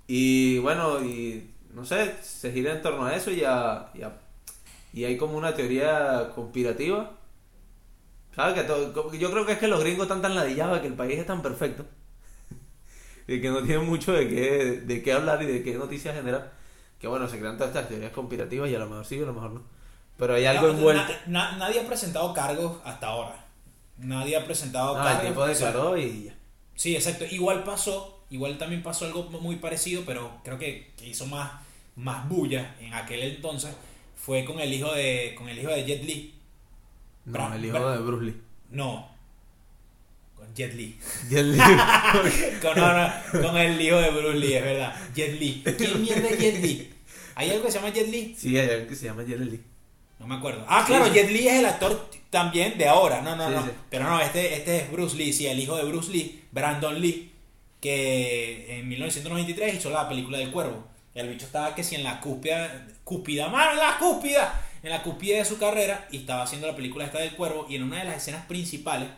Y 0.07 0.59
bueno, 0.59 1.03
y 1.03 1.51
no 1.73 1.85
sé, 1.85 2.15
se 2.21 2.51
gira 2.51 2.71
en 2.73 2.81
torno 2.81 3.05
a 3.05 3.15
eso 3.15 3.31
y 3.31 3.43
a, 3.43 3.87
y 3.93 4.01
a- 4.03 4.19
y 4.93 5.05
hay 5.05 5.17
como 5.17 5.37
una 5.37 5.55
teoría 5.55 6.31
conspirativa. 6.35 7.11
¿Sabes? 8.35 8.55
Que 8.55 8.63
todo- 8.63 9.13
yo 9.13 9.31
creo 9.31 9.45
que 9.45 9.53
es 9.53 9.59
que 9.59 9.67
los 9.67 9.79
gringos 9.79 10.03
están 10.03 10.21
tan 10.21 10.35
ladillados 10.35 10.79
que 10.79 10.87
el 10.87 10.93
país 10.95 11.19
es 11.19 11.25
tan 11.27 11.41
perfecto. 11.41 11.85
De 13.27 13.42
que 13.42 13.50
no 13.50 13.63
tienen 13.63 13.88
mucho 13.88 14.12
de 14.13 14.27
qué, 14.27 14.82
de 14.86 15.01
qué 15.03 15.13
hablar 15.13 15.42
y 15.44 15.46
de 15.48 15.63
qué 15.63 15.74
noticias 15.75 16.15
generar. 16.15 16.51
Que 17.00 17.08
bueno, 17.08 17.27
se 17.27 17.38
crean 17.39 17.58
todas 17.58 17.75
estas 17.75 17.89
teorías 17.89 18.12
conspirativas 18.12 18.70
y 18.70 18.75
a 18.75 18.80
lo 18.80 18.88
mejor 18.88 19.06
sí, 19.06 19.18
a 19.22 19.25
lo 19.25 19.34
mejor 19.34 19.51
no. 19.51 19.62
Pero 20.18 20.36
hay 20.36 20.46
algo 20.46 20.68
Na- 20.68 20.74
envuelto. 20.74 21.13
na- 21.27 21.51
na- 21.51 21.58
nadie 21.58 21.82
ha 21.82 21.88
presentado 21.88 22.34
cargos 22.34 22.77
hasta 22.86 23.08
ahora. 23.08 23.46
Nadie 23.98 24.36
ha 24.38 24.46
presentado 24.46 24.96
Ah, 24.98 25.00
el 25.12 25.18
cargos. 25.18 25.27
tipo 25.27 25.42
o 25.42 25.53
sea, 25.56 25.68
declaró 25.68 25.98
y 25.98 26.24
ya. 26.25 26.36
Sí, 26.75 26.96
exacto. 26.96 27.25
Igual 27.30 27.63
pasó, 27.63 28.24
igual 28.30 28.58
también 28.58 28.82
pasó 28.84 29.06
algo 29.06 29.24
muy 29.24 29.58
parecido, 29.58 30.03
pero 30.06 30.32
creo 30.44 30.58
que, 30.58 30.92
que 30.98 31.08
hizo 31.10 31.25
más, 31.27 31.51
más 31.96 32.27
bulla 32.30 32.75
en 32.80 32.94
aquel 32.94 33.22
entonces. 33.24 33.75
Fue 34.15 34.46
con 34.46 34.60
el 34.60 34.72
hijo 34.74 34.92
de, 34.94 35.36
con 35.38 35.50
el 35.50 35.60
hijo 35.60 35.70
de 35.72 35.84
Jet 35.84 36.03
Li. 36.03 36.34
No, 37.25 37.34
Bra- 37.39 37.56
el 37.56 37.65
hijo 37.65 37.77
Bra- 37.77 37.92
de 37.98 38.03
Bruce 38.03 38.25
Lee. 38.25 38.42
No. 38.70 39.12
Jet 40.55 40.74
Li. 40.74 40.98
Jet 41.29 41.45
Li. 41.45 41.57
con, 42.62 42.77
no, 42.77 42.93
no, 42.93 43.41
con 43.41 43.57
el 43.57 43.79
hijo 43.81 43.98
de 43.98 44.10
Bruce 44.12 44.38
Lee, 44.38 44.53
es 44.53 44.63
verdad. 44.63 44.95
Jet 45.15 45.39
Li. 45.39 45.63
¿Quién 45.77 46.01
mierda 46.01 46.29
es 46.29 46.39
Jet 46.39 46.62
Li? 46.63 46.89
¿Hay 47.36 47.50
algo 47.50 47.65
que 47.65 47.72
se 47.72 47.79
llama 47.79 47.89
Jet 47.93 48.07
Li? 48.10 48.36
Sí, 48.38 48.57
hay 48.57 48.69
algo 48.69 48.88
que 48.88 48.95
se 48.95 49.05
llama 49.05 49.24
Jet 49.24 49.39
Li. 49.39 49.60
No 50.19 50.27
me 50.27 50.36
acuerdo. 50.36 50.65
Ah, 50.67 50.83
claro, 50.86 51.05
Sí. 51.07 51.12
Jet 51.13 51.31
Li 51.31 51.48
es 51.48 51.55
el 51.60 51.65
actor 51.65 52.10
también 52.29 52.77
de 52.77 52.88
ahora. 52.88 53.22
No, 53.22 53.36
no, 53.36 53.48
Sí, 53.50 53.53
no. 53.55 53.63
sí. 53.63 53.72
Pero 53.89 54.03
no, 54.10 54.19
este, 54.22 54.53
este 54.55 54.77
es 54.77 54.91
Bruce 54.91 55.15
Lee, 55.17 55.33
sí, 55.33 55.48
el 55.48 55.60
hijo 55.60 55.75
de 55.75 55.83
Bruce 55.83 56.12
Lee, 56.12 56.43
Brandon 56.51 57.00
Lee, 57.01 57.31
que 57.81 58.79
en 58.79 58.88
1993 58.88 59.75
hizo 59.75 59.89
la 59.89 60.07
película 60.07 60.38
del 60.38 60.51
cuervo. 60.51 60.88
El 61.15 61.29
bicho 61.29 61.45
estaba 61.45 61.75
que 61.75 61.83
si 61.83 61.95
en 61.95 62.03
la 62.03 62.19
cúspida, 62.22 62.88
cúspida, 63.03 63.48
mano, 63.50 63.72
en 63.74 63.77
la 63.77 63.98
cúspida, 64.00 64.62
en 64.81 64.89
la 64.89 65.03
cúspide 65.03 65.38
de 65.38 65.45
su 65.45 65.57
carrera 65.57 66.07
y 66.12 66.17
estaba 66.17 66.43
haciendo 66.43 66.65
la 66.67 66.75
película 66.75 67.05
esta 67.05 67.19
del 67.19 67.36
cuervo 67.36 67.67
y 67.69 67.75
en 67.75 67.83
una 67.83 68.00
de 68.00 68.05
las 68.05 68.17
escenas 68.17 68.45
principales, 68.45 69.10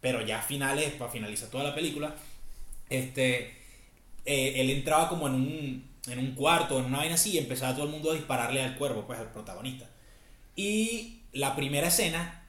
pero 0.00 0.24
ya 0.24 0.40
finales, 0.42 0.92
para 0.92 1.10
finalizar 1.10 1.48
toda 1.48 1.64
la 1.64 1.74
película, 1.74 2.14
este, 2.88 3.56
eh, 4.24 4.54
él 4.56 4.70
entraba 4.70 5.08
como 5.08 5.28
en 5.28 5.34
un, 5.34 5.90
en 6.06 6.18
un 6.18 6.34
cuarto, 6.34 6.78
en 6.78 6.86
una 6.86 6.98
vaina 6.98 7.14
así 7.14 7.32
y 7.32 7.38
empezaba 7.38 7.74
todo 7.74 7.86
el 7.86 7.90
mundo 7.90 8.10
a 8.12 8.14
dispararle 8.14 8.62
al 8.62 8.76
cuervo, 8.76 9.06
pues 9.06 9.18
al 9.18 9.32
protagonista. 9.32 9.86
Y 10.56 11.22
la 11.32 11.54
primera 11.56 11.88
escena 11.88 12.46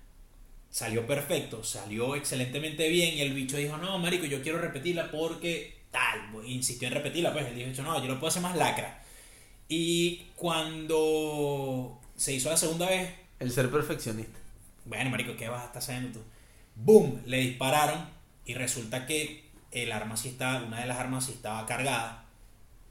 salió 0.69 1.07
perfecto, 1.07 1.63
salió 1.63 2.15
excelentemente 2.15 2.89
bien 2.89 3.17
y 3.17 3.21
el 3.21 3.33
bicho 3.33 3.57
dijo, 3.57 3.77
no, 3.77 3.97
marico, 3.99 4.25
yo 4.25 4.41
quiero 4.41 4.59
repetirla 4.59 5.11
porque 5.11 5.79
tal, 5.91 6.19
insistió 6.45 6.87
en 6.87 6.93
repetirla, 6.93 7.33
pues 7.33 7.47
él 7.47 7.55
dijo, 7.55 7.81
no, 7.81 8.01
yo 8.01 8.07
lo 8.07 8.19
puedo 8.19 8.27
hacer 8.27 8.41
más 8.41 8.55
lacra. 8.55 9.03
Y 9.67 10.23
cuando 10.35 11.99
se 12.15 12.33
hizo 12.33 12.49
la 12.49 12.57
segunda 12.57 12.89
vez, 12.89 13.11
El 13.39 13.51
ser 13.51 13.69
perfeccionista. 13.69 14.37
bueno, 14.85 15.09
marico, 15.09 15.35
¿qué 15.35 15.47
vas 15.47 15.61
a 15.61 15.65
estar 15.67 15.81
haciendo 15.81 16.19
tú? 16.19 16.25
Boom, 16.83 17.21
le 17.25 17.37
dispararon 17.39 18.09
y 18.45 18.53
resulta 18.53 19.05
que 19.05 19.49
el 19.71 19.91
arma 19.91 20.17
sí 20.17 20.29
estaba, 20.29 20.63
una 20.63 20.81
de 20.81 20.87
las 20.87 20.97
armas 20.97 21.25
sí 21.25 21.33
estaba 21.33 21.65
cargada, 21.65 22.25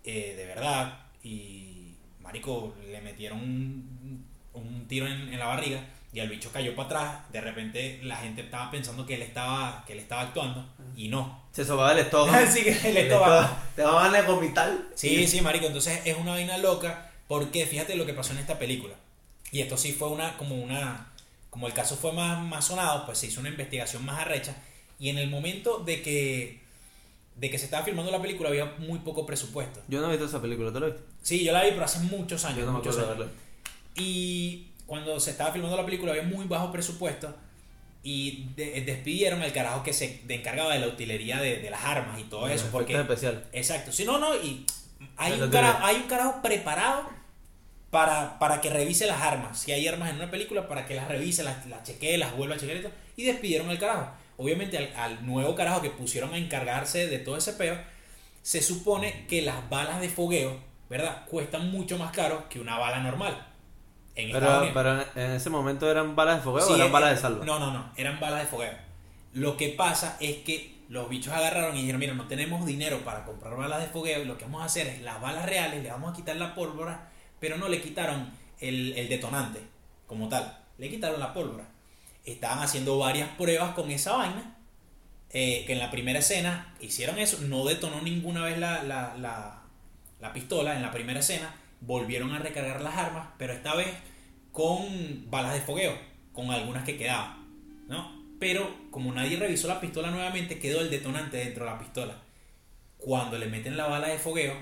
eh, 0.05 0.35
de 0.37 0.47
verdad, 0.47 1.01
y 1.23 1.95
marico, 2.21 2.75
le 2.91 3.01
metieron 3.01 3.41
un, 3.41 4.25
un 4.55 4.87
tiro 4.87 5.07
en, 5.07 5.33
en 5.33 5.39
la 5.39 5.47
barriga 5.47 5.83
y 6.13 6.21
el 6.21 6.29
bicho 6.29 6.51
cayó 6.53 6.75
para 6.75 6.87
atrás. 6.87 7.33
De 7.33 7.41
repente 7.41 8.01
la 8.03 8.17
gente 8.17 8.43
estaba 8.43 8.71
pensando 8.71 9.05
que 9.05 9.15
él 9.15 9.23
estaba, 9.23 9.85
que 9.87 9.93
él 9.93 9.99
estaba 9.99 10.23
actuando 10.23 10.67
y 10.97 11.09
no. 11.09 11.43
Se 11.53 11.65
sobaba 11.65 11.93
el 11.95 11.99
estómago. 11.99 12.37
Así 12.37 12.63
que 12.63 12.71
el 12.89 12.97
estómago. 12.97 13.49
Te 13.77 13.83
daban 13.83 14.15
a 14.15 14.23
vomitar. 14.23 14.73
Sí, 14.95 15.27
sí, 15.27 15.41
marico, 15.41 15.67
entonces 15.67 16.01
es 16.05 16.17
una 16.17 16.33
vaina 16.33 16.59
loca 16.59 17.11
porque 17.27 17.67
fíjate 17.67 17.95
lo 17.97 18.07
que 18.07 18.15
pasó 18.15 18.33
en 18.33 18.39
esta 18.39 18.59
película. 18.59 18.95
Y 19.51 19.61
esto 19.61 19.77
sí 19.77 19.93
fue 19.93 20.09
una 20.09 20.37
como 20.37 20.57
una 20.57 21.08
como 21.51 21.67
el 21.67 21.73
caso 21.73 21.97
fue 21.97 22.13
más, 22.13 22.43
más 22.45 22.65
sonado, 22.67 23.07
pues 23.07 23.19
se 23.19 23.27
hizo 23.29 23.41
una 23.41 23.49
investigación 23.49 24.05
más 24.05 24.21
arrecha 24.21 24.55
y 24.99 25.09
en 25.09 25.19
el 25.19 25.29
momento 25.31 25.79
de 25.79 26.03
que 26.03 26.61
de 27.37 27.51
que 27.51 27.59
se 27.59 27.67
estaba 27.67 27.85
filmando 27.85 28.11
la 28.11 28.21
película 28.21 28.49
había 28.49 28.65
muy 28.79 28.99
poco 28.99 29.25
presupuesto. 29.25 29.81
Yo 29.87 30.01
no 30.01 30.09
he 30.09 30.11
visto 30.11 30.25
esa 30.27 30.43
película, 30.43 30.73
¿tú 30.73 30.81
la 30.81 30.87
viste? 30.87 31.03
Sí, 31.23 31.45
yo 31.45 31.53
la 31.53 31.63
vi 31.63 31.71
pero 31.71 31.85
hace 31.85 32.01
muchos 32.01 32.45
años, 32.45 32.59
Yo 32.59 32.67
no 32.67 32.73
me 32.73 32.79
muchos 32.79 32.97
acuerdo 32.99 33.15
de 33.15 33.23
años. 33.25 33.35
verla. 33.37 34.05
Y 34.05 34.67
cuando 34.87 35.21
se 35.21 35.31
estaba 35.31 35.53
filmando 35.53 35.77
la 35.77 35.85
película 35.85 36.11
había 36.13 36.25
muy 36.25 36.47
bajo 36.47 36.73
presupuesto 36.73 37.35
y 38.03 38.49
de- 38.57 38.81
despidieron 38.83 39.43
al 39.43 39.53
carajo 39.53 39.83
que 39.85 39.93
se 39.93 40.21
de 40.25 40.35
encargaba 40.37 40.73
de 40.75 40.81
la 40.81 40.89
utilería 40.89 41.41
de, 41.41 41.59
de 41.59 41.71
las 41.71 41.85
armas 41.85 42.19
y 42.21 42.25
todo 42.25 42.49
eso. 42.49 42.67
Porque, 42.73 42.95
especiales. 42.99 43.41
exacto, 43.53 43.93
sí, 43.93 44.05
no, 44.05 44.19
no, 44.19 44.35
y 44.35 44.65
hay 45.17 45.41
un, 45.41 45.49
carajo, 45.51 45.85
hay 45.85 45.97
un 45.97 46.03
carajo 46.09 46.43
preparado 46.43 47.09
para, 47.91 48.39
para 48.39 48.61
que 48.61 48.71
revise 48.71 49.07
las 49.07 49.21
armas. 49.21 49.59
Si 49.59 49.73
hay 49.73 49.87
armas 49.89 50.11
en 50.11 50.17
una 50.17 50.31
película, 50.31 50.69
para 50.69 50.87
que 50.87 50.95
las 50.95 51.09
revise, 51.09 51.43
las, 51.43 51.67
las 51.67 51.83
chequee, 51.85 52.19
las 52.19 52.37
vuelva 52.37 52.55
a 52.55 52.59
chequear 52.59 52.79
y 52.79 52.83
todo. 52.83 52.93
Y 53.17 53.25
despidieron 53.25 53.71
al 53.71 53.79
carajo. 53.79 54.11
Obviamente 54.37 54.79
al, 54.79 54.95
al 54.97 55.27
nuevo 55.27 55.55
carajo 55.55 55.83
que 55.83 55.91
pusieron 55.91 56.33
a 56.35 56.39
encargarse 56.39 57.07
de 57.09 57.19
todo 57.19 57.37
ese 57.37 57.55
peo, 57.55 57.77
se 58.43 58.63
supone 58.63 59.27
que 59.29 59.43
las 59.43 59.69
balas 59.69 60.01
de 60.01 60.09
fogueo, 60.09 60.59
¿verdad? 60.89 61.27
Cuestan 61.27 61.71
mucho 61.71 61.99
más 61.99 62.13
caro 62.13 62.49
que 62.49 62.61
una 62.61 62.79
bala 62.79 63.01
normal. 63.01 63.47
En 64.15 64.33
Pero, 64.33 65.05
en 65.15 65.31
ese 65.33 65.49
momento 65.49 65.89
eran 65.91 66.17
balas 66.17 66.39
de 66.39 66.43
fogueo 66.43 66.67
Sí, 66.67 66.73
o 66.73 66.77
eran 66.77 66.89
eh, 66.89 66.91
balas 66.91 67.11
de 67.11 67.17
salva. 67.19 67.45
No, 67.45 67.59
no, 67.59 67.73
no, 67.73 67.93
eran 67.97 68.19
balas 68.19 68.41
de 68.41 68.47
fogueo. 68.47 68.73
Lo 69.33 69.57
que 69.57 69.69
pasa 69.69 70.17
es 70.19 70.39
que 70.39 70.79
los 70.89 71.09
bichos 71.09 71.33
agarraron 71.33 71.77
y 71.77 71.81
dijeron, 71.81 72.01
mira, 72.01 72.15
no 72.15 72.27
tenemos 72.27 72.67
dinero 72.67 72.99
para 73.05 73.25
comprar 73.25 73.57
balas 73.57 73.81
de 73.81 73.89
fogueo 73.89 74.23
y 74.23 74.25
lo 74.25 74.37
que 74.37 74.47
vamos 74.47 74.63
a 74.63 74.65
hacer 74.65 74.87
es 74.87 75.03
las 75.03 75.21
balas 75.21 75.47
reales, 75.47 75.83
le 75.83 75.91
vamos 75.91 76.13
a 76.13 76.17
quitar 76.17 76.37
la 76.37 76.55
pólvora, 76.55 77.08
pero 77.41 77.57
no 77.57 77.69
le 77.69 77.81
quitaron 77.81 78.31
el, 78.61 78.93
el 78.97 79.09
detonante 79.09 79.61
como 80.07 80.29
tal, 80.29 80.59
le 80.79 80.89
quitaron 80.89 81.21
la 81.21 81.33
pólvora. 81.33 81.69
Estaban 82.25 82.61
haciendo 82.61 82.99
varias 82.99 83.29
pruebas 83.31 83.75
con 83.75 83.91
esa 83.91 84.17
vaina, 84.17 84.57
eh, 85.31 85.65
que 85.67 85.75
en 85.75 85.79
la 85.79 85.91
primera 85.91 86.19
escena 86.19 86.75
hicieron 86.81 87.19
eso, 87.19 87.39
no 87.43 87.65
detonó 87.65 88.01
ninguna 88.03 88.45
vez 88.45 88.59
la, 88.59 88.83
la, 88.83 89.15
la, 89.19 89.63
la 90.21 90.33
pistola 90.33 90.75
en 90.75 90.83
la 90.83 90.91
primera 90.91 91.21
escena, 91.21 91.55
volvieron 91.81 92.35
a 92.35 92.39
recargar 92.39 92.81
las 92.81 92.97
armas, 92.97 93.29
pero 93.39 93.53
esta 93.53 93.75
vez 93.75 93.89
con 94.53 95.31
balas 95.31 95.55
de 95.55 95.61
fogueo, 95.61 95.97
con 96.33 96.51
algunas 96.51 96.85
que 96.85 96.97
quedaban, 96.97 97.47
¿no? 97.89 98.19
Pero 98.41 98.75
como 98.91 99.13
nadie 99.13 99.37
revisó 99.37 99.69
la 99.69 99.81
pistola 99.81 100.11
nuevamente, 100.11 100.59
quedó 100.59 100.81
el 100.81 100.91
detonante 100.91 101.37
dentro 101.37 101.65
de 101.65 101.71
la 101.71 101.79
pistola. 101.79 102.15
Cuando 102.97 103.39
le 103.39 103.47
meten 103.47 103.77
la 103.77 103.87
bala 103.87 104.09
de 104.09 104.19
fogueo, 104.19 104.55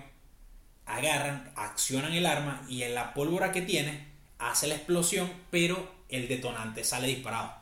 agarran, 0.86 1.52
accionan 1.56 2.12
el 2.12 2.26
arma 2.26 2.62
y 2.68 2.82
en 2.82 2.94
la 2.94 3.14
pólvora 3.14 3.52
que 3.52 3.62
tiene 3.62 4.06
hace 4.38 4.66
la 4.68 4.76
explosión, 4.76 5.30
pero 5.50 5.90
el 6.08 6.28
detonante 6.28 6.84
sale 6.84 7.08
disparado. 7.08 7.52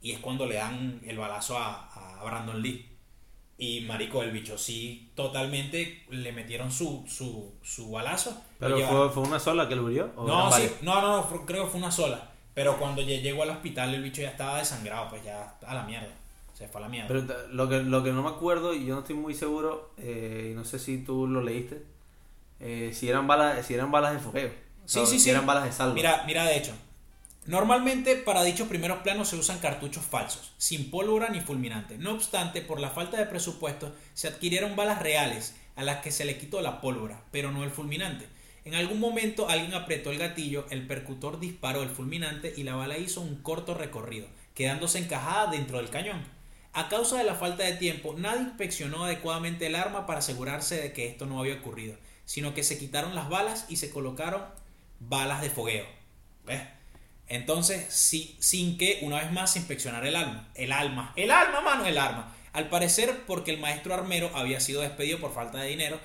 Y 0.00 0.12
es 0.12 0.18
cuando 0.18 0.46
le 0.46 0.56
dan 0.56 1.00
el 1.06 1.16
balazo 1.18 1.58
a, 1.58 2.18
a 2.20 2.24
Brandon 2.24 2.60
Lee. 2.60 2.88
Y 3.58 3.82
marico, 3.82 4.22
el 4.22 4.32
bicho 4.32 4.58
sí, 4.58 5.10
totalmente 5.14 6.04
le 6.10 6.32
metieron 6.32 6.72
su, 6.72 7.04
su, 7.06 7.52
su 7.62 7.90
balazo. 7.92 8.42
Pero 8.58 8.76
fue, 8.80 9.10
fue 9.10 9.22
una 9.22 9.38
sola 9.38 9.68
que 9.68 9.76
lo 9.76 9.82
murió. 9.82 10.10
¿O 10.16 10.26
no, 10.26 10.50
sí, 10.50 10.68
no, 10.82 11.00
no, 11.00 11.16
no, 11.18 11.22
fue- 11.24 11.44
creo 11.44 11.64
que 11.64 11.70
fue 11.70 11.80
una 11.80 11.92
sola. 11.92 12.30
Pero 12.54 12.76
cuando 12.78 13.00
ya 13.02 13.16
llegó 13.20 13.44
al 13.44 13.50
hospital, 13.50 13.94
el 13.94 14.02
bicho 14.02 14.20
ya 14.22 14.30
estaba 14.30 14.58
desangrado, 14.58 15.08
pues 15.10 15.22
ya 15.24 15.54
a 15.64 15.74
la 15.74 15.84
mierda. 15.84 16.08
Se 16.54 16.66
fue 16.68 16.80
a 16.80 16.84
la 16.84 16.88
mierda. 16.88 17.08
Pero 17.08 17.24
lo 17.52 17.68
que, 17.68 17.82
lo 17.82 18.02
que 18.02 18.12
no 18.12 18.22
me 18.22 18.30
acuerdo, 18.30 18.74
y 18.74 18.84
yo 18.84 18.94
no 18.94 19.00
estoy 19.00 19.16
muy 19.16 19.34
seguro, 19.34 19.90
eh, 19.96 20.48
y 20.52 20.54
no 20.54 20.64
sé 20.64 20.78
si 20.78 20.98
tú 21.04 21.26
lo 21.28 21.40
leíste, 21.42 21.82
eh, 22.62 22.92
si 22.94 23.08
eran 23.08 23.26
balas, 23.26 23.66
si 23.66 23.74
eran 23.74 23.90
balas 23.90 24.14
de 24.14 24.20
fogueo. 24.20 24.50
O 24.84 24.88
Sí, 24.88 25.04
sea, 25.04 25.06
sí, 25.06 25.18
si 25.18 25.20
sí. 25.20 25.30
eran 25.30 25.46
balas 25.46 25.64
de 25.64 25.72
salva. 25.72 25.94
Mira, 25.94 26.24
mira, 26.26 26.44
de 26.44 26.56
hecho, 26.56 26.72
normalmente 27.46 28.16
para 28.16 28.42
dichos 28.44 28.68
primeros 28.68 28.98
planos 29.02 29.28
se 29.28 29.36
usan 29.36 29.58
cartuchos 29.58 30.04
falsos, 30.04 30.52
sin 30.58 30.90
pólvora 30.90 31.28
ni 31.28 31.40
fulminante. 31.40 31.98
No 31.98 32.12
obstante, 32.12 32.62
por 32.62 32.80
la 32.80 32.90
falta 32.90 33.16
de 33.16 33.26
presupuesto, 33.26 33.94
se 34.14 34.28
adquirieron 34.28 34.76
balas 34.76 35.00
reales 35.02 35.54
a 35.76 35.82
las 35.82 35.98
que 36.02 36.12
se 36.12 36.24
le 36.24 36.38
quitó 36.38 36.60
la 36.60 36.80
pólvora, 36.80 37.22
pero 37.30 37.50
no 37.50 37.64
el 37.64 37.70
fulminante. 37.70 38.26
En 38.64 38.74
algún 38.74 39.00
momento 39.00 39.48
alguien 39.48 39.74
apretó 39.74 40.10
el 40.12 40.18
gatillo, 40.18 40.66
el 40.70 40.86
percutor 40.86 41.40
disparó 41.40 41.82
el 41.82 41.90
fulminante 41.90 42.52
y 42.56 42.62
la 42.62 42.76
bala 42.76 42.96
hizo 42.98 43.20
un 43.20 43.42
corto 43.42 43.74
recorrido, 43.74 44.28
quedándose 44.54 44.98
encajada 44.98 45.50
dentro 45.50 45.78
del 45.78 45.90
cañón. 45.90 46.22
A 46.74 46.88
causa 46.88 47.18
de 47.18 47.24
la 47.24 47.34
falta 47.34 47.64
de 47.64 47.72
tiempo, 47.74 48.14
nadie 48.16 48.42
inspeccionó 48.42 49.04
adecuadamente 49.04 49.66
el 49.66 49.74
arma 49.74 50.06
para 50.06 50.20
asegurarse 50.20 50.80
de 50.80 50.92
que 50.92 51.06
esto 51.08 51.26
no 51.26 51.40
había 51.40 51.56
ocurrido, 51.56 51.96
sino 52.24 52.54
que 52.54 52.62
se 52.62 52.78
quitaron 52.78 53.14
las 53.14 53.28
balas 53.28 53.66
y 53.68 53.76
se 53.76 53.90
colocaron 53.90 54.42
balas 55.00 55.42
de 55.42 55.50
fogueo. 55.50 55.86
¿Ves? 56.44 56.62
Entonces, 57.28 57.92
sin 58.40 58.76
que 58.76 58.98
una 59.02 59.18
vez 59.18 59.32
más 59.32 59.52
se 59.52 59.60
inspeccionara 59.60 60.06
el 60.06 60.16
alma. 60.16 60.50
El 60.54 60.72
alma. 60.72 61.12
El 61.16 61.30
alma, 61.30 61.60
mano, 61.60 61.86
el 61.86 61.96
arma. 61.96 62.34
Al 62.52 62.68
parecer, 62.68 63.22
porque 63.26 63.50
el 63.50 63.58
maestro 63.58 63.94
armero 63.94 64.30
había 64.34 64.60
sido 64.60 64.82
despedido 64.82 65.18
por 65.18 65.32
falta 65.32 65.58
de 65.58 65.68
dinero, 65.68 65.98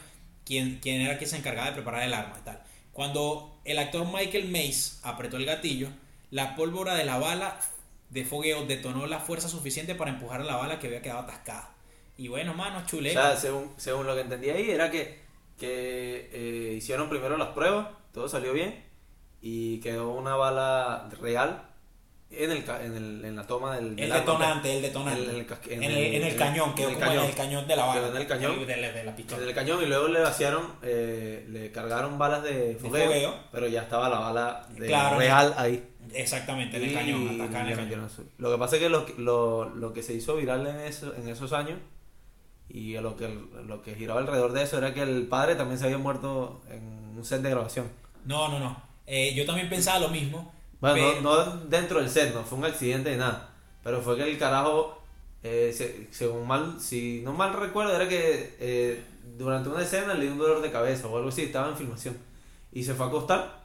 quien, 0.45 0.79
quien 0.79 1.01
era 1.01 1.17
quien 1.17 1.29
se 1.29 1.37
encargaba 1.37 1.67
de 1.67 1.73
preparar 1.73 2.03
el 2.03 2.13
arma 2.13 2.37
y 2.39 2.45
tal. 2.45 2.61
Cuando 2.93 3.59
el 3.65 3.77
actor 3.77 4.07
Michael 4.07 4.49
Mace 4.49 4.99
apretó 5.03 5.37
el 5.37 5.45
gatillo, 5.45 5.89
la 6.31 6.55
pólvora 6.55 6.95
de 6.95 7.03
la 7.03 7.17
bala 7.17 7.59
de 8.09 8.23
fogueo 8.23 8.65
detonó 8.65 9.05
la 9.07 9.19
fuerza 9.19 9.49
suficiente 9.49 9.95
para 9.95 10.11
empujar 10.11 10.41
a 10.41 10.45
la 10.45 10.55
bala 10.55 10.79
que 10.79 10.87
había 10.87 11.01
quedado 11.01 11.19
atascada. 11.19 11.75
Y 12.17 12.29
bueno, 12.29 12.53
mano, 12.53 12.79
o 12.79 12.85
chuleta. 12.85 13.31
sea, 13.31 13.37
según, 13.37 13.73
según 13.77 14.07
lo 14.07 14.15
que 14.15 14.21
entendí 14.21 14.49
ahí, 14.49 14.71
era 14.71 14.89
que, 14.89 15.19
que 15.57 16.29
eh, 16.33 16.73
hicieron 16.77 17.09
primero 17.09 17.37
las 17.37 17.49
pruebas, 17.49 17.87
todo 18.13 18.27
salió 18.29 18.53
bien, 18.53 18.83
y 19.41 19.79
quedó 19.79 20.11
una 20.11 20.35
bala 20.35 21.09
real 21.21 21.63
en, 22.29 22.51
el, 22.51 22.57
en, 22.81 22.95
el, 22.97 23.23
en 23.25 23.35
la 23.37 23.47
toma 23.47 23.75
del, 23.77 23.95
del 23.95 24.05
el 24.05 24.11
arma. 24.11 24.19
detonante, 24.21 24.75
el 24.75 24.81
detonante. 24.81 25.23
En 25.73 25.83
el- 25.83 25.91
en 25.97 26.23
el 26.23 26.23
en 26.33 26.37
cañón, 26.37 26.75
quedó 26.75 26.89
el 26.89 26.95
como 26.95 27.05
en 27.05 27.11
cañón. 27.11 27.25
el 27.29 27.35
cañón 27.35 27.67
de 27.67 27.75
la 27.77 27.85
bala. 27.85 28.01
Quedó 28.01 28.11
en 28.11 28.17
el 28.21 28.27
cañón. 28.27 28.59
De, 28.59 28.65
de- 28.75 28.91
de 28.91 29.03
la 29.05 29.15
pistola. 29.15 29.41
En 29.43 29.47
el 29.49 29.55
cañón 29.55 29.81
y 29.81 29.85
luego 29.85 30.07
le 30.09 30.19
vaciaron, 30.19 30.73
eh, 30.83 31.45
le 31.49 31.71
cargaron 31.71 32.17
balas 32.17 32.43
de 32.43 32.77
fogueo, 32.81 33.05
fogueo. 33.07 33.33
pero 33.51 33.67
ya 33.67 33.83
estaba 33.83 34.09
la 34.09 34.19
bala 34.19 34.67
de 34.77 34.87
Claro. 34.87 35.17
real 35.17 35.53
ahí. 35.57 35.87
Exactamente, 36.13 36.77
en 36.77 36.83
el 36.83 36.91
Y 36.91 36.93
cañón, 36.93 37.41
atacada 37.41 37.63
en 37.71 37.79
el 37.79 37.89
cañón. 37.89 38.09
Lo 38.37 38.51
que 38.51 38.57
pasa 38.57 38.75
es 38.75 38.81
que 38.81 38.89
lo, 38.89 39.05
lo, 39.17 39.65
lo 39.75 39.93
que 39.93 40.03
se 40.03 40.13
hizo 40.13 40.35
viral 40.35 40.67
en, 40.67 40.79
eso, 40.81 41.13
en 41.15 41.29
esos 41.29 41.53
años 41.53 41.79
y 42.69 42.93
lo 42.97 43.15
que, 43.15 43.27
lo 43.65 43.81
que 43.81 43.95
giraba 43.95 44.19
alrededor 44.19 44.51
de 44.53 44.63
eso 44.63 44.77
era 44.77 44.93
que 44.93 45.01
el 45.01 45.27
padre 45.27 45.55
también 45.55 45.79
se 45.79 45.85
había 45.85 45.97
muerto 45.97 46.61
en 46.69 46.83
un 47.17 47.23
set 47.25 47.41
de 47.41 47.49
grabación. 47.49 47.87
No, 48.25 48.47
no, 48.49 48.59
no. 48.59 48.81
Eh, 49.05 49.33
yo 49.35 49.45
también 49.45 49.69
pensaba 49.69 49.99
lo 49.99 50.09
mismo. 50.09 50.53
Bueno, 50.81 50.95
pero- 50.95 51.21
no, 51.21 51.45
no 51.45 51.55
dentro 51.65 51.99
del 51.99 52.09
set, 52.09 52.33
no 52.33 52.43
fue 52.43 52.57
un 52.57 52.65
accidente 52.65 53.11
ni 53.11 53.17
nada, 53.17 53.49
pero 53.83 54.01
fue 54.01 54.15
que 54.17 54.23
el 54.29 54.37
carajo 54.37 55.01
eh, 55.43 55.71
se- 55.73 56.07
según 56.11 56.45
mal, 56.47 56.79
si 56.81 57.21
no 57.23 57.31
mal 57.33 57.53
recuerdo, 57.53 57.95
era 57.95 58.09
que 58.09 58.55
eh, 58.59 59.03
durante 59.37 59.69
una 59.69 59.81
escena 59.83 60.13
le 60.13 60.23
dio 60.23 60.33
un 60.33 60.37
dolor 60.39 60.61
de 60.61 60.71
cabeza 60.71 61.07
o 61.07 61.15
algo 61.17 61.29
así, 61.29 61.43
estaba 61.43 61.69
en 61.69 61.77
filmación. 61.77 62.17
Y 62.73 62.83
se 62.83 62.93
fue 62.95 63.05
a 63.05 63.09
acostar 63.09 63.63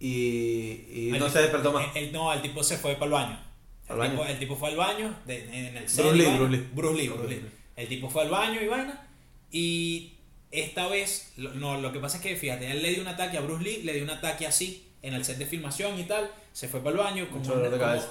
y, 0.00 1.08
no 1.12 1.18
tipo- 1.18 1.28
se 1.30 1.38
despertó 1.42 1.72
más. 1.72 1.86
el- 1.94 2.04
el- 2.04 2.12
no, 2.12 2.32
el 2.32 2.42
tipo 2.42 2.62
se 2.62 2.76
fue 2.78 2.94
para 2.94 3.06
el 3.06 3.10
baño. 3.12 3.40
¿Al 3.88 3.92
El, 3.96 3.98
baño? 3.98 4.10
Tipo, 4.12 4.24
el 4.24 4.38
tipo 4.38 4.56
fue 4.56 4.68
al 4.70 4.76
baño, 4.76 5.14
de- 5.26 5.44
en 5.44 5.76
el 5.76 5.84
Bruce 5.84 5.88
set 5.88 6.14
y 6.14 6.18
Lee. 6.18 6.36
Bruce 6.36 6.50
Lee. 6.50 6.68
Bruce 6.74 6.94
Lee, 6.96 7.08
Bruce 7.08 7.22
Bruce 7.22 7.34
Lee. 7.42 7.50
El 7.76 7.88
tipo 7.88 8.08
fue 8.08 8.22
al 8.22 8.30
baño 8.30 8.60
y 8.60 8.66
vaina. 8.66 9.06
Y 9.50 10.12
esta 10.50 10.88
vez, 10.88 11.32
lo- 11.36 11.54
no, 11.54 11.80
lo 11.80 11.92
que 11.92 11.98
pasa 12.00 12.16
es 12.18 12.22
que, 12.22 12.36
fíjate, 12.36 12.70
él 12.70 12.82
le 12.82 12.90
dio 12.90 13.02
un 13.02 13.08
ataque 13.08 13.36
a 13.38 13.40
Bruce 13.40 13.64
Lee, 13.64 13.82
le 13.82 13.92
dio 13.94 14.04
un 14.04 14.10
ataque 14.10 14.46
así 14.46 14.86
en 15.02 15.14
el 15.14 15.24
set 15.24 15.38
de 15.38 15.46
filmación 15.46 15.98
y 15.98 16.04
tal. 16.04 16.30
Se 16.52 16.68
fue 16.68 16.80
para 16.80 16.92
el 16.96 17.02
baño. 17.02 17.28
Como, 17.30 17.44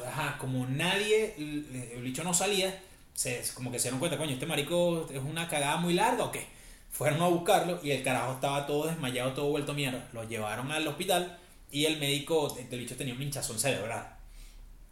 ajá, 0.05 0.37
nadie, 0.69 1.33
el, 1.37 1.91
el 1.95 2.01
bicho 2.01 2.23
no 2.23 2.33
salía, 2.33 2.77
se, 3.13 3.41
como 3.53 3.71
que 3.71 3.79
se 3.79 3.83
dieron 3.83 3.99
cuenta, 3.99 4.17
coño, 4.17 4.31
este 4.33 4.45
marico 4.45 5.07
es 5.11 5.19
una 5.21 5.47
cagada 5.47 5.77
muy 5.77 5.93
larga 5.93 6.25
o 6.25 6.31
qué. 6.31 6.45
Fueron 6.91 7.21
a 7.21 7.27
buscarlo 7.27 7.79
y 7.81 7.91
el 7.91 8.03
carajo 8.03 8.33
estaba 8.33 8.67
todo 8.67 8.85
desmayado, 8.87 9.33
todo 9.33 9.47
vuelto 9.49 9.73
mierda. 9.73 10.07
Lo 10.13 10.23
llevaron 10.27 10.71
al 10.71 10.87
hospital 10.87 11.39
y 11.71 11.85
el 11.85 11.97
médico, 11.99 12.55
el 12.57 12.79
bicho 12.79 12.95
tenía 12.95 13.13
un 13.15 13.21
hinchazón 13.21 13.57
cerebral. 13.57 14.12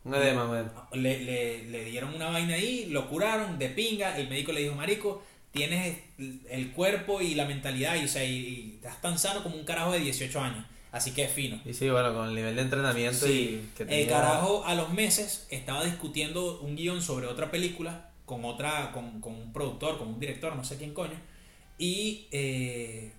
Man. 0.03 0.71
Le, 0.93 1.23
le, 1.23 1.63
le 1.65 1.85
dieron 1.85 2.13
una 2.13 2.29
vaina 2.29 2.55
ahí, 2.55 2.87
lo 2.89 3.07
curaron 3.07 3.59
de 3.59 3.69
pinga. 3.69 4.17
El 4.17 4.29
médico 4.29 4.51
le 4.51 4.61
dijo, 4.61 4.75
Marico, 4.75 5.23
tienes 5.51 5.97
el 6.49 6.71
cuerpo 6.71 7.21
y 7.21 7.35
la 7.35 7.45
mentalidad, 7.45 7.95
y, 7.95 8.05
o 8.05 8.07
sea, 8.07 8.23
y, 8.25 8.31
y 8.35 8.71
estás 8.75 8.99
tan 9.01 9.19
sano 9.19 9.43
como 9.43 9.55
un 9.55 9.63
carajo 9.65 9.91
de 9.91 9.99
18 9.99 10.39
años. 10.39 10.65
Así 10.91 11.11
que 11.11 11.23
es 11.23 11.31
fino. 11.31 11.61
Y 11.63 11.73
sí, 11.73 11.89
bueno, 11.89 12.13
con 12.13 12.27
el 12.29 12.35
nivel 12.35 12.55
de 12.55 12.63
entrenamiento 12.63 13.25
Sí, 13.25 13.61
y 13.63 13.77
que 13.77 13.83
el 13.83 13.89
tenía- 13.89 14.07
carajo 14.09 14.65
a 14.65 14.75
los 14.75 14.91
meses 14.91 15.47
estaba 15.49 15.85
discutiendo 15.85 16.59
un 16.61 16.75
guion 16.75 17.01
sobre 17.01 17.27
otra 17.27 17.49
película 17.49 18.09
con 18.25 18.43
otra 18.45 18.91
con, 18.93 19.21
con 19.21 19.33
un 19.35 19.53
productor, 19.53 19.97
con 19.97 20.07
un 20.09 20.19
director, 20.19 20.55
no 20.55 20.63
sé 20.65 20.77
quién 20.77 20.93
coño. 20.93 21.17
Y 21.77 22.27
eh, 22.31 23.13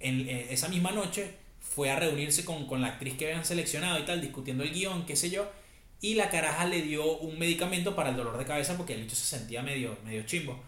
en, 0.00 0.28
eh, 0.28 0.46
esa 0.50 0.68
misma 0.68 0.92
noche 0.92 1.34
fue 1.60 1.90
a 1.90 1.96
reunirse 1.98 2.44
con, 2.44 2.66
con 2.66 2.80
la 2.80 2.88
actriz 2.88 3.14
que 3.16 3.26
habían 3.26 3.44
seleccionado 3.44 3.98
y 3.98 4.02
tal, 4.02 4.20
discutiendo 4.20 4.62
el 4.62 4.70
guion, 4.72 5.04
qué 5.06 5.16
sé 5.16 5.30
yo. 5.30 5.50
Y 6.00 6.14
la 6.14 6.30
caraja 6.30 6.64
le 6.64 6.82
dio 6.82 7.16
un 7.18 7.38
medicamento 7.38 7.96
para 7.96 8.10
el 8.10 8.16
dolor 8.16 8.38
de 8.38 8.44
cabeza 8.44 8.76
porque 8.76 8.94
el 8.94 9.02
bicho 9.02 9.16
se 9.16 9.36
sentía 9.36 9.62
medio, 9.62 9.96
medio 10.04 10.22
chimbo. 10.24 10.58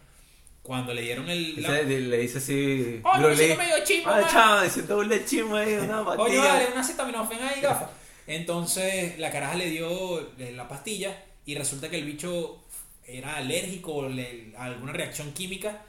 Cuando 0.62 0.92
le 0.92 1.02
dieron 1.02 1.28
el... 1.30 1.62
la- 1.62 1.82
le 1.82 2.18
dice 2.18 2.38
así. 2.38 3.00
Coño, 3.02 3.28
me 3.28 3.36
siento 3.36 3.56
medio 3.56 3.84
chimbo, 3.84 4.10
man". 4.10 4.24
chao, 4.30 4.60
me 4.60 4.68
siento 4.70 4.98
un 4.98 5.24
chimbo 5.24 5.56
ahí, 5.56 5.74
una 5.74 6.04
pastilla. 6.04 6.44
dale, 6.44 6.66
una 6.72 6.80
acetaminofén 6.80 7.38
ahí, 7.42 7.60
gafa. 7.60 7.90
Entonces 8.26 9.18
la 9.18 9.30
caraja 9.30 9.54
le 9.54 9.70
dio 9.70 10.20
eh, 10.38 10.52
la 10.54 10.68
pastilla 10.68 11.16
y 11.46 11.54
resulta 11.54 11.88
que 11.88 11.98
el 11.98 12.04
bicho 12.04 12.62
era 13.06 13.36
alérgico 13.36 14.08
le- 14.08 14.52
a 14.56 14.64
alguna 14.64 14.92
reacción 14.92 15.32
química. 15.32 15.82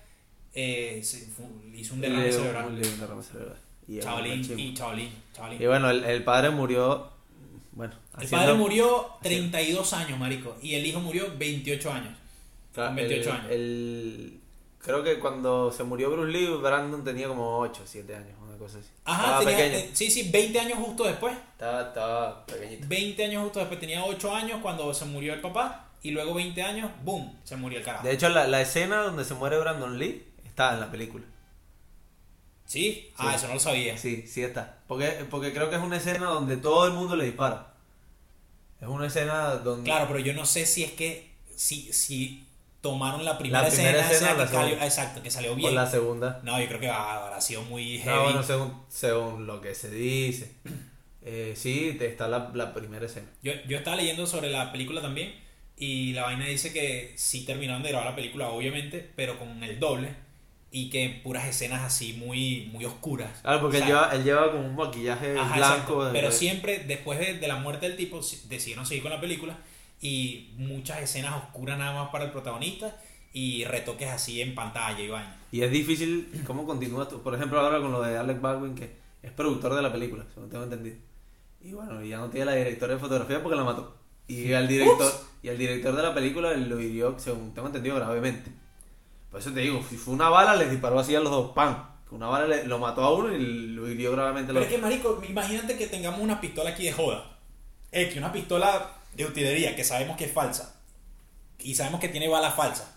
eh, 0.53 1.01
se 1.03 1.19
fu- 1.27 1.61
le 1.71 1.79
hizo 1.79 1.93
un 1.93 2.01
derrame 2.01 2.31
cerebral. 2.31 2.65
un 2.67 2.81
derrame 2.81 3.23
cerebral. 3.23 3.57
Y 3.87 3.99
chimbo. 4.41 4.61
y 4.61 4.73
chavalín, 4.73 5.09
chavalín. 5.33 5.61
Y 5.61 5.65
bueno, 5.65 5.89
el, 5.89 6.03
el 6.03 6.23
padre 6.23 6.49
murió. 6.51 7.09
Bueno, 7.73 7.93
El 8.17 8.23
haciendo- 8.25 8.37
padre 8.45 8.53
murió 8.57 9.07
32 9.21 9.93
años, 9.93 10.19
marico, 10.19 10.57
y 10.61 10.75
el 10.75 10.85
hijo 10.85 10.99
murió 10.99 11.27
28 11.37 11.91
años. 11.91 12.13
Claro, 12.73 12.89
con 12.89 12.95
28 12.97 13.29
el- 13.29 13.35
años. 13.35 13.47
el- 13.51 14.39
creo 14.79 15.03
que 15.03 15.19
cuando 15.19 15.71
se 15.71 15.83
murió 15.83 16.11
Bruce 16.11 16.31
Lee, 16.31 16.47
Brandon 16.61 17.03
tenía 17.03 17.27
como 17.27 17.59
8, 17.59 17.81
7 17.85 18.15
años, 18.15 18.33
una 18.45 18.57
cosa 18.57 18.79
así. 18.79 18.87
Ajá, 19.05 19.23
Estaba 19.23 19.39
tenía, 19.45 19.57
pequeño. 19.57 19.77
eh, 19.77 19.89
sí, 19.93 20.09
sí, 20.11 20.29
20 20.31 20.59
años 20.59 20.79
justo 20.79 21.03
después. 21.05 21.33
Estaba, 21.53 21.81
estaba 21.87 22.45
pequeñito. 22.45 22.85
20 22.87 23.23
años 23.25 23.43
justo 23.43 23.59
después, 23.59 23.79
tenía 23.79 24.03
8 24.05 24.35
años 24.35 24.59
cuando 24.61 24.93
se 24.93 25.05
murió 25.05 25.33
el 25.33 25.39
papá, 25.41 25.87
y 26.03 26.11
luego 26.11 26.33
20 26.33 26.61
años, 26.63 26.89
boom, 27.03 27.37
se 27.43 27.55
murió 27.55 27.79
el 27.79 27.85
carajo. 27.85 28.05
De 28.05 28.13
hecho, 28.13 28.27
la, 28.29 28.47
la 28.47 28.61
escena 28.61 29.01
donde 29.03 29.23
se 29.23 29.33
muere 29.35 29.57
Brandon 29.59 29.97
Lee 29.99 30.25
está 30.45 30.73
en 30.73 30.79
la 30.81 30.91
película. 30.91 31.25
¿Sí? 32.71 33.11
Ah, 33.17 33.35
eso 33.35 33.49
no 33.49 33.55
lo 33.55 33.59
sabía. 33.59 33.97
Sí, 33.97 34.23
sí 34.25 34.41
está. 34.43 34.77
Porque, 34.87 35.25
porque 35.29 35.51
creo 35.51 35.69
que 35.69 35.75
es 35.75 35.81
una 35.81 35.97
escena 35.97 36.27
donde 36.27 36.55
todo 36.55 36.87
el 36.87 36.93
mundo 36.93 37.17
le 37.17 37.25
dispara. 37.25 37.73
Es 38.79 38.87
una 38.87 39.07
escena 39.07 39.55
donde... 39.55 39.83
Claro, 39.83 40.05
pero 40.07 40.19
yo 40.19 40.33
no 40.33 40.45
sé 40.45 40.65
si 40.65 40.81
es 40.85 40.93
que 40.93 41.33
si, 41.53 41.91
si 41.91 42.45
tomaron 42.79 43.25
la 43.25 43.37
primera, 43.37 43.63
La 43.63 43.67
primera 43.67 43.89
escena, 43.99 44.09
escena 44.09 44.31
esa 44.31 44.35
o 44.35 44.37
la 44.37 44.45
que 44.45 44.53
salió, 44.53 44.75
exacto, 44.75 45.21
que 45.21 45.29
salió 45.29 45.51
o 45.51 45.55
bien. 45.55 45.75
la 45.75 45.85
segunda. 45.85 46.39
No, 46.43 46.61
yo 46.61 46.67
creo 46.69 46.79
que 46.79 46.87
ah, 46.87 47.25
habrá 47.25 47.41
sido 47.41 47.61
muy 47.63 47.97
heavy. 47.97 48.15
No, 48.15 48.23
bueno, 48.23 48.41
según, 48.41 48.83
según 48.87 49.47
lo 49.47 49.59
que 49.59 49.75
se 49.75 49.89
dice. 49.89 50.53
Eh, 51.23 51.55
sí, 51.57 51.97
está 51.99 52.29
la, 52.29 52.51
la 52.53 52.73
primera 52.73 53.05
escena. 53.05 53.27
yo, 53.43 53.51
yo 53.67 53.79
estaba 53.79 53.97
leyendo 53.97 54.25
sobre 54.25 54.49
la 54.49 54.71
película 54.71 55.01
también 55.01 55.35
y 55.75 56.13
la 56.13 56.23
vaina 56.23 56.45
dice 56.45 56.71
que 56.71 57.11
sí 57.17 57.43
terminaron 57.43 57.83
de 57.83 57.89
grabar 57.89 58.11
la 58.11 58.15
película, 58.15 58.47
obviamente, 58.47 59.11
pero 59.17 59.37
con 59.37 59.61
el 59.61 59.77
doble 59.77 60.15
y 60.71 60.89
que 60.89 61.21
puras 61.23 61.47
escenas 61.47 61.81
así 61.81 62.13
muy, 62.13 62.69
muy 62.71 62.85
oscuras. 62.85 63.41
Claro, 63.41 63.61
porque 63.61 63.79
él, 63.79 63.85
lleva, 63.85 64.09
él 64.13 64.23
lleva 64.23 64.51
como 64.51 64.65
un 64.65 64.75
maquillaje 64.75 65.37
Ajá, 65.37 65.57
blanco. 65.57 66.09
Pero 66.13 66.31
siempre, 66.31 66.79
después 66.79 67.19
de, 67.19 67.33
de 67.35 67.47
la 67.47 67.57
muerte 67.57 67.87
del 67.87 67.97
tipo, 67.97 68.21
decidieron 68.47 68.85
seguir 68.85 69.03
con 69.03 69.11
la 69.11 69.19
película 69.19 69.57
y 69.99 70.53
muchas 70.57 71.01
escenas 71.01 71.35
oscuras 71.35 71.77
nada 71.77 71.93
más 71.93 72.09
para 72.09 72.25
el 72.25 72.31
protagonista 72.31 72.97
y 73.33 73.65
retoques 73.65 74.09
así 74.09 74.41
en 74.41 74.55
pantalla 74.55 74.99
y 74.99 75.09
vaina. 75.09 75.37
Y 75.51 75.61
es 75.61 75.71
difícil 75.71 76.43
cómo 76.47 76.65
continúa 76.65 77.07
tú. 77.07 77.21
Por 77.21 77.35
ejemplo, 77.35 77.59
ahora 77.59 77.79
con 77.79 77.91
lo 77.91 78.01
de 78.01 78.17
Alec 78.17 78.39
Baldwin, 78.39 78.73
que 78.73 78.95
es 79.21 79.31
productor 79.31 79.75
de 79.75 79.81
la 79.81 79.91
película, 79.91 80.25
según 80.33 80.49
tengo 80.49 80.63
entendido. 80.63 80.95
Y 81.61 81.73
bueno, 81.73 82.01
ya 82.03 82.17
no 82.17 82.29
tiene 82.29 82.45
la 82.45 82.55
directora 82.55 82.93
de 82.93 82.99
fotografía 82.99 83.43
porque 83.43 83.57
la 83.57 83.63
mató. 83.63 83.97
Y 84.27 84.53
al 84.53 84.67
director, 84.67 85.11
y 85.43 85.49
al 85.49 85.57
director 85.57 85.95
de 85.95 86.01
la 86.01 86.13
película 86.13 86.53
lo 86.53 86.79
hirió, 86.79 87.19
según 87.19 87.53
tengo 87.53 87.67
entendido, 87.67 87.97
gravemente. 87.97 88.51
Por 89.31 89.39
eso 89.39 89.51
te 89.51 89.61
digo, 89.61 89.81
si 89.89 89.95
fue 89.97 90.13
una 90.13 90.29
bala, 90.29 90.55
les 90.55 90.69
disparó 90.69 90.99
así 90.99 91.15
a 91.15 91.19
los 91.21 91.31
dos, 91.31 91.51
¡pam! 91.53 91.89
Una 92.11 92.27
bala 92.27 92.45
le- 92.47 92.65
lo 92.65 92.77
mató 92.77 93.01
a 93.03 93.13
uno 93.15 93.33
y 93.33 93.39
lo 93.39 93.89
hirió 93.89 94.11
gravemente 94.11 94.51
a 94.51 94.53
Pero 94.53 94.59
los 94.65 94.69
es 94.69 94.75
que, 94.75 94.81
marico, 94.81 95.21
imagínate 95.27 95.77
que 95.77 95.87
tengamos 95.87 96.19
una 96.19 96.41
pistola 96.41 96.71
aquí 96.71 96.83
de 96.83 96.91
joda. 96.91 97.37
Es 97.91 98.11
que 98.11 98.19
una 98.19 98.33
pistola 98.33 98.91
de 99.15 99.25
utilería 99.25 99.75
que 99.75 99.83
sabemos 99.85 100.17
que 100.17 100.25
es 100.25 100.31
falsa. 100.33 100.75
Y 101.59 101.73
sabemos 101.75 102.01
que 102.01 102.09
tiene 102.09 102.27
balas 102.27 102.53
falsas. 102.55 102.93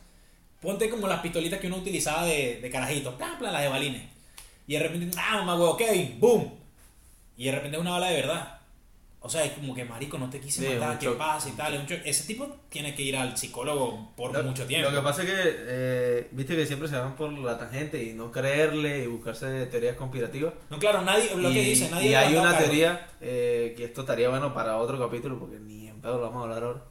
Ponte 0.60 0.90
como 0.90 1.06
las 1.06 1.20
pistolitas 1.20 1.60
que 1.60 1.68
uno 1.68 1.76
utilizaba 1.76 2.24
de, 2.24 2.58
de 2.60 2.70
carajito. 2.70 3.16
Plan, 3.16 3.38
plan, 3.38 3.52
las 3.52 3.62
de 3.62 3.68
balines. 3.68 4.02
Y 4.66 4.72
de 4.74 4.80
repente, 4.80 5.16
ah, 5.20 5.36
mamá, 5.38 5.54
huevo, 5.54 5.76
Kevin, 5.76 6.18
boom. 6.18 6.52
Y 7.36 7.44
de 7.44 7.52
repente 7.52 7.76
es 7.76 7.80
una 7.80 7.90
bala 7.92 8.08
de 8.08 8.16
verdad. 8.16 8.58
O 9.26 9.28
sea, 9.30 9.42
es 9.42 9.52
como 9.52 9.74
que, 9.74 9.86
marico, 9.86 10.18
no 10.18 10.28
te 10.28 10.38
quise 10.38 10.68
Sí, 10.68 10.74
matar, 10.74 10.98
¿qué 10.98 11.08
pasa 11.12 11.48
y 11.48 11.52
tal? 11.52 11.74
un. 11.78 11.86
Ese 12.04 12.26
tipo 12.26 12.46
tiene 12.68 12.94
que 12.94 13.02
ir 13.02 13.16
al 13.16 13.38
psicólogo 13.38 14.12
por 14.14 14.34
Lo- 14.34 14.42
mucho 14.44 14.66
tiempo. 14.66 14.90
Lo 14.90 14.96
que 14.96 15.02
pasa 15.02 15.22
es 15.22 15.28
que, 15.30 15.34
eh, 15.38 16.28
viste 16.32 16.54
que 16.54 16.66
siempre 16.66 16.88
se 16.88 16.96
van 16.96 17.16
por 17.16 17.32
la 17.32 17.56
tangente 17.58 18.02
y 18.04 18.12
no 18.12 18.30
creerle 18.30 19.04
y 19.04 19.06
buscarse 19.06 19.64
teorías 19.64 19.96
conspirativas. 19.96 20.52
No, 20.68 20.78
claro, 20.78 21.00
nadie, 21.00 21.34
lo 21.36 21.48
que 21.50 21.62
dice, 21.62 21.88
nadie 21.90 22.10
Y 22.10 22.14
hay 22.14 22.34
una 22.36 22.50
cargo. 22.52 22.58
teoría 22.66 23.08
eh, 23.22 23.72
que 23.78 23.84
esto 23.84 24.02
estaría 24.02 24.28
bueno 24.28 24.52
para 24.52 24.76
otro 24.76 24.98
capítulo 24.98 25.38
porque 25.38 25.58
ni 25.58 25.88
en 25.88 26.02
pedo 26.02 26.18
lo 26.18 26.24
vamos 26.24 26.40
a 26.40 26.44
hablar 26.44 26.62
ahora. 26.62 26.82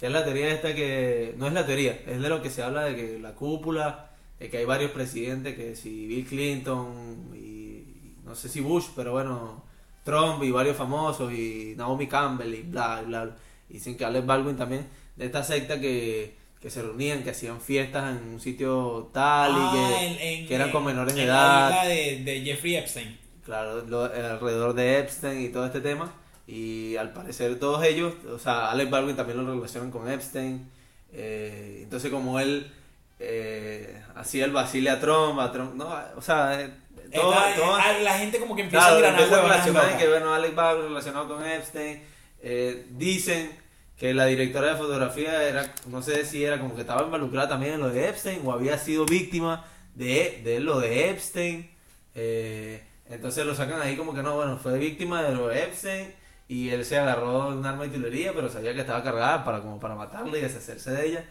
Que 0.00 0.06
es 0.06 0.12
la 0.12 0.24
teoría 0.24 0.48
esta 0.52 0.74
que. 0.74 1.34
No 1.36 1.46
es 1.46 1.52
la 1.52 1.66
teoría, 1.66 2.00
es 2.06 2.22
de 2.22 2.28
lo 2.30 2.40
que 2.40 2.48
se 2.48 2.62
habla 2.62 2.84
de 2.84 2.96
que 2.96 3.18
la 3.18 3.34
cúpula, 3.34 4.12
de 4.40 4.48
que 4.48 4.56
hay 4.56 4.64
varios 4.64 4.92
presidentes, 4.92 5.54
que 5.54 5.76
si 5.76 6.06
Bill 6.06 6.24
Clinton 6.26 7.34
y 7.34 8.14
no 8.24 8.34
sé 8.34 8.48
si 8.48 8.60
Bush, 8.60 8.86
pero 8.96 9.12
bueno, 9.12 9.62
Trump 10.06 10.42
y 10.42 10.50
varios 10.50 10.76
famosos 10.76 11.30
y 11.32 11.74
Naomi 11.76 12.06
Campbell 12.06 12.54
y 12.54 12.62
bla, 12.62 13.02
bla, 13.06 13.24
bla. 13.24 13.36
Y 13.68 13.74
dicen 13.74 13.96
que 13.98 14.04
Alec 14.06 14.24
Baldwin 14.24 14.56
también, 14.56 14.86
de 15.16 15.26
esta 15.26 15.42
secta 15.44 15.78
que, 15.80 16.34
que 16.60 16.70
se 16.70 16.80
reunían, 16.80 17.22
que 17.22 17.30
hacían 17.30 17.60
fiestas 17.60 18.16
en 18.16 18.26
un 18.34 18.40
sitio 18.40 19.10
tal 19.12 19.50
y 19.52 19.54
Ah, 19.58 19.70
que, 19.74 20.06
en- 20.06 20.18
en- 20.42 20.48
que 20.48 20.54
eran 20.54 20.70
con 20.70 20.80
en- 20.82 20.86
menores 20.86 21.14
de 21.14 21.24
edad. 21.24 21.68
La 21.70 21.84
de, 21.86 22.22
de 22.24 22.40
Jeffrey 22.40 22.76
Epstein. 22.76 23.18
Claro, 23.44 23.82
lo- 23.84 24.04
alrededor 24.04 24.72
de 24.74 24.98
Epstein 25.00 25.42
y 25.44 25.48
todo 25.50 25.66
este 25.66 25.80
tema. 25.82 26.12
Y 26.46 26.94
al 26.96 27.12
parecer 27.12 27.58
todos 27.58 27.84
ellos, 27.84 28.14
o 28.32 28.38
sea, 28.38 28.70
Alec 28.70 28.88
Baldwin 28.88 29.16
también 29.16 29.44
lo 29.44 29.52
relacionan 29.54 29.90
con 29.90 30.08
Epstein. 30.10 30.70
eh, 31.12 31.80
entonces 31.82 32.10
como 32.10 32.38
él 32.40 32.70
eh, 33.18 34.02
hacía 34.14 34.44
el 34.44 34.52
vacile 34.52 34.90
a 34.90 35.00
Trump, 35.00 35.38
a 35.40 35.50
Trump, 35.50 35.74
no, 35.74 35.88
o 36.16 36.20
sea, 36.20 36.60
eh, 36.60 36.70
todo, 37.12 37.32
Está- 37.32 37.54
todo- 37.54 37.74
ah, 37.76 37.92
la 38.02 38.18
gente 38.18 38.38
como 38.38 38.54
que 38.56 38.62
empieza 38.62 38.88
claro, 38.88 39.06
a 39.06 39.08
empieza 39.10 39.42
locas. 39.42 39.94
que 39.96 40.08
bueno, 40.08 40.34
Alec 40.34 40.54
Baldwin 40.54 40.88
relacionado 40.88 41.28
con 41.28 41.44
Epstein. 41.46 42.02
eh, 42.42 42.86
dicen 42.90 43.50
que 43.96 44.12
la 44.14 44.26
directora 44.26 44.72
de 44.72 44.76
fotografía 44.76 45.42
era, 45.42 45.72
no 45.86 46.02
sé 46.02 46.24
si 46.26 46.44
era 46.44 46.58
como 46.60 46.74
que 46.74 46.82
estaba 46.82 47.02
involucrada 47.02 47.48
también 47.48 47.74
en 47.74 47.80
lo 47.80 47.88
de 47.88 48.08
Epstein 48.08 48.40
o 48.44 48.52
había 48.52 48.76
sido 48.78 49.06
víctima 49.06 49.64
de, 49.94 50.40
de 50.44 50.60
lo 50.60 50.78
de 50.80 51.08
Epstein. 51.10 51.70
Eh, 52.14 52.82
entonces 53.08 53.44
lo 53.46 53.54
sacan 53.54 53.80
ahí 53.80 53.96
como 53.96 54.14
que 54.14 54.22
no, 54.22 54.34
bueno, 54.36 54.58
fue 54.58 54.78
víctima 54.78 55.22
de 55.22 55.34
lo 55.34 55.48
de 55.48 55.62
Epstein 55.64 56.14
y 56.48 56.68
él 56.70 56.84
se 56.84 56.98
agarró 56.98 57.48
un 57.48 57.64
arma 57.64 57.82
de 57.84 57.88
utilería, 57.88 58.32
pero 58.34 58.48
sabía 58.50 58.74
que 58.74 58.80
estaba 58.80 59.02
cargada 59.02 59.44
para 59.44 59.60
como 59.60 59.80
para 59.80 59.94
matarla 59.94 60.36
y 60.36 60.40
deshacerse 60.42 60.90
de 60.92 61.06
ella. 61.06 61.24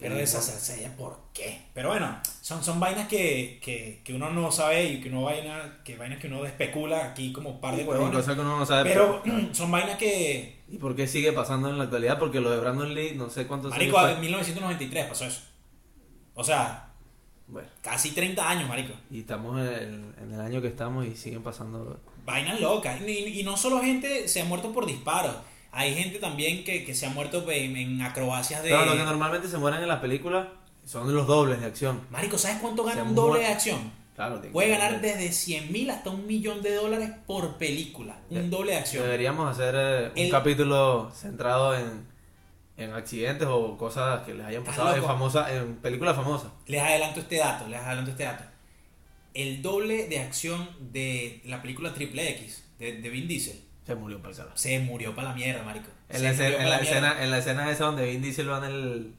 Pero 0.00 0.16
esa 0.18 0.40
Cersei, 0.40 0.88
¿por 0.96 1.18
qué? 1.34 1.60
Pero 1.74 1.90
bueno, 1.90 2.18
son, 2.40 2.64
son 2.64 2.80
vainas 2.80 3.06
que, 3.06 3.60
que, 3.62 4.00
que 4.02 4.14
uno 4.14 4.30
no 4.30 4.50
sabe 4.50 4.84
y 4.86 5.00
que 5.02 5.10
uno 5.10 5.22
vaina, 5.24 5.80
que 5.84 5.96
vainas 5.96 6.18
que 6.18 6.26
uno 6.28 6.44
especula 6.46 7.04
aquí 7.04 7.32
como 7.34 7.60
par 7.60 7.76
de 7.76 7.84
huevones. 7.84 8.16
Cosas 8.16 8.34
que 8.34 8.40
uno 8.40 8.58
no 8.58 8.64
sabe. 8.64 8.88
Pero 8.90 9.22
son 9.52 9.70
vainas 9.70 9.98
que. 9.98 10.60
¿Y 10.68 10.78
por 10.78 10.96
qué 10.96 11.06
sigue 11.06 11.32
pasando 11.32 11.68
en 11.68 11.76
la 11.78 11.84
actualidad? 11.84 12.18
Porque 12.18 12.40
lo 12.40 12.50
de 12.50 12.58
Brandon 12.58 12.94
Lee, 12.94 13.12
no 13.14 13.28
sé 13.28 13.46
cuántos 13.46 13.70
Marico, 13.72 13.98
años. 13.98 14.14
en 14.14 14.20
1993 14.22 15.06
pasó 15.06 15.24
eso. 15.26 15.42
O 16.34 16.42
sea, 16.44 16.88
Bueno, 17.46 17.68
casi 17.82 18.12
30 18.12 18.48
años, 18.48 18.68
marico. 18.68 18.94
y 19.10 19.20
estamos 19.20 19.60
en 19.60 19.66
el, 19.66 20.14
en 20.22 20.32
el 20.32 20.40
año 20.40 20.62
que 20.62 20.68
estamos 20.68 21.04
y 21.06 21.14
siguen 21.16 21.42
pasando. 21.42 22.00
Vainas 22.24 22.60
locas. 22.60 23.00
Y, 23.02 23.40
y 23.40 23.42
no 23.42 23.56
solo 23.56 23.80
gente 23.80 24.28
se 24.28 24.40
ha 24.40 24.44
muerto 24.46 24.72
por 24.72 24.86
disparos. 24.86 25.34
Hay 25.72 25.94
gente 25.94 26.18
también 26.18 26.64
que, 26.64 26.84
que 26.84 26.94
se 26.94 27.06
ha 27.06 27.10
muerto 27.10 27.48
en, 27.50 27.76
en 27.76 28.02
acrobacias 28.02 28.62
de. 28.62 28.70
Pero 28.70 28.84
lo 28.86 28.92
que 28.96 29.04
normalmente 29.04 29.48
se 29.48 29.56
mueren 29.58 29.80
en 29.82 29.88
las 29.88 30.00
películas 30.00 30.48
son 30.84 31.14
los 31.14 31.26
dobles 31.26 31.60
de 31.60 31.66
acción. 31.66 32.00
Marico, 32.10 32.38
¿sabes 32.38 32.58
cuánto 32.60 32.82
gana 32.84 33.02
Se 33.02 33.08
un 33.08 33.14
doble 33.14 33.40
de 33.40 33.46
acción? 33.46 33.92
Claro, 34.16 34.38
tiene 34.40 34.52
Puede 34.52 34.68
ganar 34.70 35.00
desde 35.00 35.32
100 35.32 35.72
mil 35.72 35.88
hasta 35.90 36.10
un 36.10 36.26
millón 36.26 36.60
de 36.62 36.74
dólares 36.74 37.10
por 37.26 37.56
película. 37.56 38.18
Un 38.28 38.50
doble 38.50 38.72
de 38.72 38.78
acción. 38.78 39.04
Deberíamos 39.04 39.50
hacer 39.50 39.74
eh, 39.78 40.10
un 40.12 40.18
El- 40.18 40.30
capítulo 40.30 41.10
centrado 41.14 41.74
en, 41.78 42.06
en 42.76 42.92
accidentes 42.92 43.46
o 43.48 43.78
cosas 43.78 44.22
que 44.22 44.34
les 44.34 44.44
hayan 44.44 44.64
pasado 44.64 44.94
en, 44.94 45.02
famosa, 45.02 45.54
en 45.54 45.76
películas 45.76 46.16
famosas. 46.16 46.50
Les 46.66 46.82
adelanto 46.82 47.20
este 47.20 47.36
dato, 47.36 47.66
les 47.68 47.80
adelanto 47.80 48.10
este 48.10 48.24
dato. 48.24 48.44
El 49.32 49.62
doble 49.62 50.08
de 50.08 50.18
acción 50.18 50.68
de 50.92 51.40
la 51.44 51.62
película 51.62 51.94
Triple 51.94 52.28
X 52.30 52.64
de, 52.78 53.00
de 53.00 53.08
Vin 53.08 53.28
Diesel 53.28 53.60
Se 53.94 54.00
murió 54.00 54.18
para 54.18 54.30
el 54.30 54.36
carajo. 54.36 54.56
se 54.56 54.78
murió 54.80 55.14
para 55.14 55.28
la 55.28 55.34
mierda, 55.34 55.62
marico. 55.62 55.88
En 56.08 56.16
Se 56.18 56.22
la, 56.24 56.30
murió 56.32 56.46
escena, 56.46 56.62
en, 56.64 56.70
la 56.70 56.78
escena, 56.80 57.22
en 57.24 57.30
la 57.30 57.38
escena 57.38 57.70
esa 57.70 57.84
donde 57.84 58.06
Vin 58.10 58.22
Diesel 58.22 58.50
va 58.50 58.58
en 58.58 58.64
el, 58.64 59.14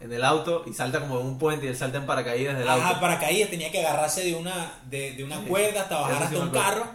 en 0.00 0.12
el 0.12 0.24
auto 0.24 0.64
y 0.66 0.72
salta 0.72 1.00
como 1.00 1.18
de 1.18 1.24
un 1.24 1.38
puente 1.38 1.66
y 1.66 1.68
él 1.68 1.76
salta 1.76 1.98
en 1.98 2.06
paracaídas 2.06 2.58
del 2.58 2.68
Ajá, 2.68 2.88
auto. 2.88 3.00
paracaídas 3.00 3.50
tenía 3.50 3.70
que 3.70 3.80
agarrarse 3.84 4.24
de 4.24 4.34
una, 4.34 4.72
de, 4.88 5.12
de 5.12 5.24
una 5.24 5.38
Sí, 5.40 5.46
cuerda 5.46 5.82
hasta 5.82 6.00
bajar 6.00 6.16
eso 6.16 6.24
hasta 6.24 6.40
un 6.40 6.50
carro 6.50 6.86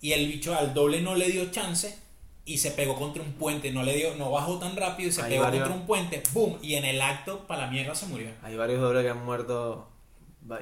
y 0.00 0.12
el 0.12 0.26
bicho 0.28 0.54
al 0.54 0.74
doble 0.74 1.00
no 1.00 1.14
le 1.14 1.28
dio 1.28 1.50
chance 1.50 1.98
y 2.46 2.58
se 2.58 2.70
pegó 2.72 2.94
contra 2.96 3.22
un 3.22 3.32
puente, 3.32 3.70
no 3.72 3.82
le 3.82 3.94
dio, 3.96 4.14
no 4.16 4.30
bajó 4.30 4.58
tan 4.58 4.76
rápido 4.76 5.08
y 5.08 5.12
se 5.12 5.22
Hay 5.22 5.30
pegó 5.30 5.44
varios- 5.44 5.62
contra 5.62 5.80
un 5.80 5.86
puente, 5.86 6.22
boom, 6.32 6.58
y 6.60 6.74
en 6.74 6.84
el 6.84 7.00
acto 7.00 7.46
para 7.46 7.62
la 7.62 7.70
mierda 7.70 7.94
se 7.94 8.04
murió. 8.06 8.28
Hay 8.42 8.54
varios 8.56 8.80
dobles 8.82 9.02
que 9.02 9.08
han 9.10 9.24
muerto. 9.24 9.88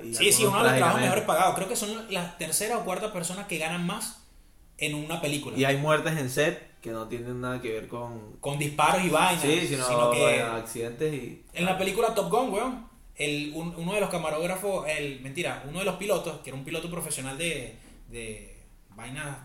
y 0.04 0.14
Sí, 0.14 0.30
sí, 0.32 0.44
uno 0.44 0.58
de 0.58 0.68
los 0.70 0.76
trabajos 0.76 1.00
mejores 1.00 1.24
pagados. 1.24 1.54
Creo 1.56 1.68
que 1.68 1.74
son 1.74 2.06
las 2.10 2.38
tercera 2.38 2.78
o 2.78 2.84
cuarta 2.84 3.12
personas 3.12 3.48
que 3.48 3.58
ganan 3.58 3.84
más 3.84 4.21
en 4.86 4.94
una 4.94 5.20
película. 5.20 5.56
Y 5.56 5.64
hay 5.64 5.76
muertes 5.76 6.16
en 6.18 6.28
set 6.30 6.80
que 6.80 6.90
no 6.90 7.06
tienen 7.08 7.40
nada 7.40 7.60
que 7.62 7.72
ver 7.72 7.88
con. 7.88 8.36
Con 8.40 8.58
disparos 8.58 9.04
y 9.04 9.08
vainas. 9.08 9.42
Sí, 9.42 9.66
sino, 9.68 9.86
sino 9.86 10.10
que 10.10 10.40
accidentes 10.42 11.14
y. 11.14 11.44
en 11.54 11.64
la 11.64 11.78
película 11.78 12.14
Top 12.14 12.30
Gun, 12.30 12.50
weón, 12.52 12.86
el, 13.14 13.52
un- 13.54 13.74
uno 13.76 13.94
de 13.94 14.00
los 14.00 14.10
camarógrafos, 14.10 14.86
el, 14.88 15.20
mentira, 15.20 15.64
uno 15.68 15.78
de 15.78 15.84
los 15.84 15.96
pilotos, 15.96 16.40
que 16.42 16.50
era 16.50 16.58
un 16.58 16.64
piloto 16.64 16.90
profesional 16.90 17.38
de, 17.38 17.76
de 18.08 18.56
vainas, 18.96 19.38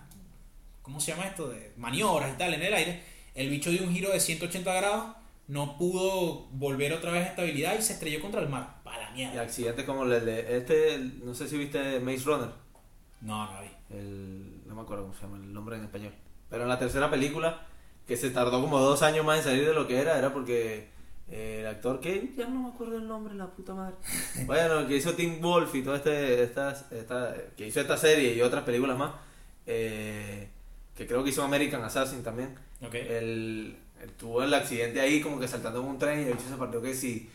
¿cómo 0.81 0.99
se 0.99 1.11
llama 1.11 1.25
esto? 1.27 1.49
De 1.49 1.73
maniobras 1.77 2.33
y 2.33 2.37
tal 2.37 2.53
en 2.53 2.63
el 2.63 2.73
aire, 2.73 3.03
el 3.35 3.49
bicho 3.49 3.69
dio 3.69 3.83
un 3.83 3.93
giro 3.93 4.09
de 4.11 4.19
180 4.19 4.73
grados, 4.73 5.15
no 5.47 5.77
pudo 5.77 6.47
volver 6.51 6.91
otra 6.93 7.11
vez 7.11 7.25
a 7.25 7.29
estabilidad 7.29 7.77
y 7.77 7.81
se 7.83 7.93
estrelló 7.93 8.19
contra 8.21 8.41
el 8.41 8.49
mar. 8.49 8.77
Para 8.83 9.03
la 9.03 9.09
Y 9.11 9.13
mierda. 9.25 9.41
accidentes 9.43 9.85
como 9.85 10.03
el 10.03 10.25
de. 10.25 10.57
Este, 10.57 10.97
no 11.23 11.35
sé 11.35 11.47
si 11.47 11.57
viste 11.57 11.99
Maze 11.99 12.23
Runner. 12.25 12.49
No, 13.21 13.45
no 13.51 13.61
vi. 13.61 13.67
El, 13.95 14.56
me 14.77 14.83
acuerdo 14.83 15.03
cómo 15.03 15.15
se 15.15 15.21
llama 15.21 15.37
el 15.37 15.53
nombre 15.53 15.75
en 15.75 15.83
español. 15.83 16.13
Pero 16.49 16.63
en 16.63 16.69
la 16.69 16.79
tercera 16.79 17.09
película, 17.09 17.65
que 18.07 18.15
se 18.15 18.29
tardó 18.29 18.61
como 18.61 18.79
dos 18.79 19.01
años 19.01 19.25
más 19.25 19.39
en 19.39 19.43
salir 19.43 19.67
de 19.67 19.73
lo 19.73 19.87
que 19.87 19.99
era, 19.99 20.17
era 20.17 20.31
porque 20.31 20.89
eh, 21.29 21.57
el 21.59 21.67
actor 21.67 21.99
que 21.99 22.33
ya 22.37 22.47
no 22.47 22.61
me 22.61 22.69
acuerdo 22.69 22.97
el 22.97 23.07
nombre, 23.07 23.33
la 23.35 23.47
puta 23.47 23.73
madre. 23.73 23.95
Bueno, 24.45 24.87
que 24.87 24.95
hizo 24.95 25.13
Tim 25.13 25.41
Wolf 25.41 25.75
y 25.75 25.81
toda 25.81 25.97
este, 25.97 26.43
esta, 26.43 26.71
esta, 26.91 27.35
que 27.57 27.67
hizo 27.67 27.81
esta 27.81 27.97
serie 27.97 28.33
y 28.33 28.41
otras 28.41 28.63
películas 28.63 28.97
más, 28.97 29.11
eh, 29.65 30.47
que 30.95 31.05
creo 31.05 31.23
que 31.23 31.31
hizo 31.31 31.43
American 31.43 31.83
Assassin 31.83 32.23
también. 32.23 32.55
Ok. 32.81 32.93
Él, 32.93 33.77
él 34.01 34.11
tuvo 34.17 34.43
el 34.43 34.53
accidente 34.53 35.01
ahí 35.01 35.21
como 35.21 35.39
que 35.39 35.47
saltando 35.47 35.81
en 35.81 35.87
un 35.87 35.97
tren 35.97 36.19
y 36.19 36.23
el 36.23 36.33
bicho 36.33 36.49
se 36.49 36.55
partió 36.55 36.81
que 36.81 36.93
si 36.93 37.29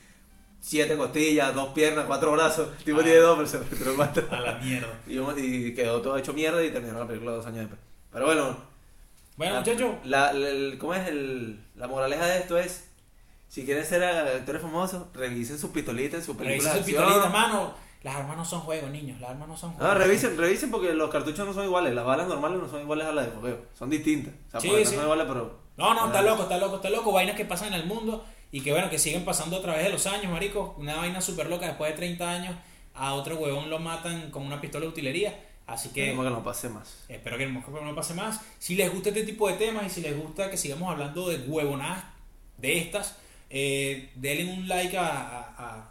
siete 0.65 0.97
costillas, 0.97 1.53
dos 1.55 1.71
piernas, 1.75 2.05
cuatro 2.07 2.33
brazos. 2.33 2.69
El 2.79 2.85
tipo 2.85 3.01
Ah. 3.01 3.03
tiene 3.03 3.19
dos, 3.19 3.37
pero 3.37 3.49
se. 3.49 4.25
A 4.31 4.41
la 4.41 4.55
mierda. 4.55 4.89
Y, 5.07 5.19
y 5.67 5.75
quedó 5.75 6.01
todo 6.01 6.17
hecho 6.17 6.33
mierda 6.33 6.65
y 6.65 6.71
terminó 6.71 6.99
la 7.01 7.07
película 7.07 7.33
dos 7.33 7.45
años 7.47 7.59
después. 7.59 7.81
Pero 8.13 8.27
bueno, 8.27 8.57
Bueno, 9.37 9.57
muchachos, 9.59 9.95
la, 10.05 10.33
la- 10.33 10.49
el- 10.49 10.79
¿cómo 10.79 10.95
es 10.95 11.09
el, 11.09 11.59
la 11.77 11.89
moraleja 11.89 12.27
de 12.27 12.39
esto? 12.39 12.59
Es, 12.59 12.89
si 13.49 13.65
quieren 13.65 13.85
ser 13.85 14.03
actores 14.05 14.63
famosos, 14.63 15.05
revisen 15.15 15.59
sus 15.59 15.71
pistolitas 15.71 16.21
en 16.21 16.25
sus 16.25 16.37
películas 16.37 16.75
revisen 16.75 16.87
de 16.87 16.93
su 16.93 16.99
acción. 16.99 17.21
pistolita, 17.23 17.27
hermano. 17.49 17.75
Las 18.03 18.17
armas 18.17 18.37
no 18.37 18.45
son 18.45 18.61
juegos, 18.61 18.91
niños. 18.91 19.21
Las 19.21 19.31
armas 19.31 19.49
no 19.49 19.57
son 19.57 19.73
juegos. 19.75 19.95
No, 19.95 19.99
revisen, 19.99 20.37
revisen 20.37 20.71
porque 20.71 20.93
los 20.93 21.09
cartuchos 21.11 21.47
no 21.47 21.53
son 21.55 21.65
iguales, 21.65 21.95
las 21.95 22.05
balas 22.05 22.27
normales 22.29 22.61
no 22.61 22.69
son 22.69 22.81
iguales 22.83 23.07
a 23.07 23.13
las 23.13 23.27
de 23.27 23.33
fogueo, 23.33 23.59
son 23.79 23.91
distintas. 23.91 24.35
O 24.49 24.51
sea, 24.51 24.61
Sí, 24.61 24.69
sí. 24.69 24.75
no 24.85 24.91
son 24.91 25.03
iguales, 25.05 25.27
pero... 25.29 25.59
No, 25.77 25.95
no, 25.95 26.07
está 26.07 26.21
loco, 26.23 26.43
está 26.43 26.59
loco, 26.59 26.77
está 26.77 26.91
loco. 26.91 27.13
Vainas 27.13 27.37
que 27.37 27.45
pasan 27.45 27.69
en 27.69 27.75
el 27.75 27.87
mundo 27.87 28.25
y 28.53 28.61
que 28.61 28.71
bueno, 28.71 28.89
que 28.91 28.99
siguen 28.99 29.25
pasando 29.25 29.57
a 29.57 29.63
través 29.63 29.83
de 29.85 29.91
los 29.91 30.07
años, 30.07 30.31
marico. 30.31 30.75
Una 30.79 30.95
vaina 30.97 31.21
súper 31.21 31.49
loca 31.49 31.67
después 31.67 31.91
de 31.91 31.97
30 31.97 32.31
años. 32.31 32.55
A 32.95 33.15
otro 33.15 33.37
huevón 33.37 33.71
lo 33.71 33.79
matan 33.79 34.31
con 34.31 34.45
una 34.45 34.61
pistola 34.61 34.85
de 34.85 34.91
utilería. 34.91 35.41
Así 35.67 35.89
que 35.89 36.03
Queremos 36.03 36.25
que 36.27 36.31
no 36.31 36.45
pase 36.45 36.69
más. 36.69 37.05
espero 37.09 37.39
que 37.39 37.47
no 37.47 37.63
no 37.83 37.95
pase 37.95 38.15
más. 38.15 38.41
Si 38.59 38.75
les 38.75 38.93
gusta 38.93 39.09
este 39.09 39.25
tipo 39.25 39.49
de 39.49 39.55
temas 39.55 39.87
y 39.87 39.91
si 39.91 40.01
les 40.03 40.17
gusta 40.17 40.51
que 40.51 40.57
sigamos 40.59 40.91
hablando 40.91 41.29
de 41.31 41.37
huevonadas 41.49 42.05
de 42.59 42.79
estas, 42.79 43.17
eh, 43.49 44.11
denle 44.17 44.53
un 44.53 44.69
like 44.69 44.97
a, 44.99 45.07
a- 45.07 45.55
a- 45.59 45.89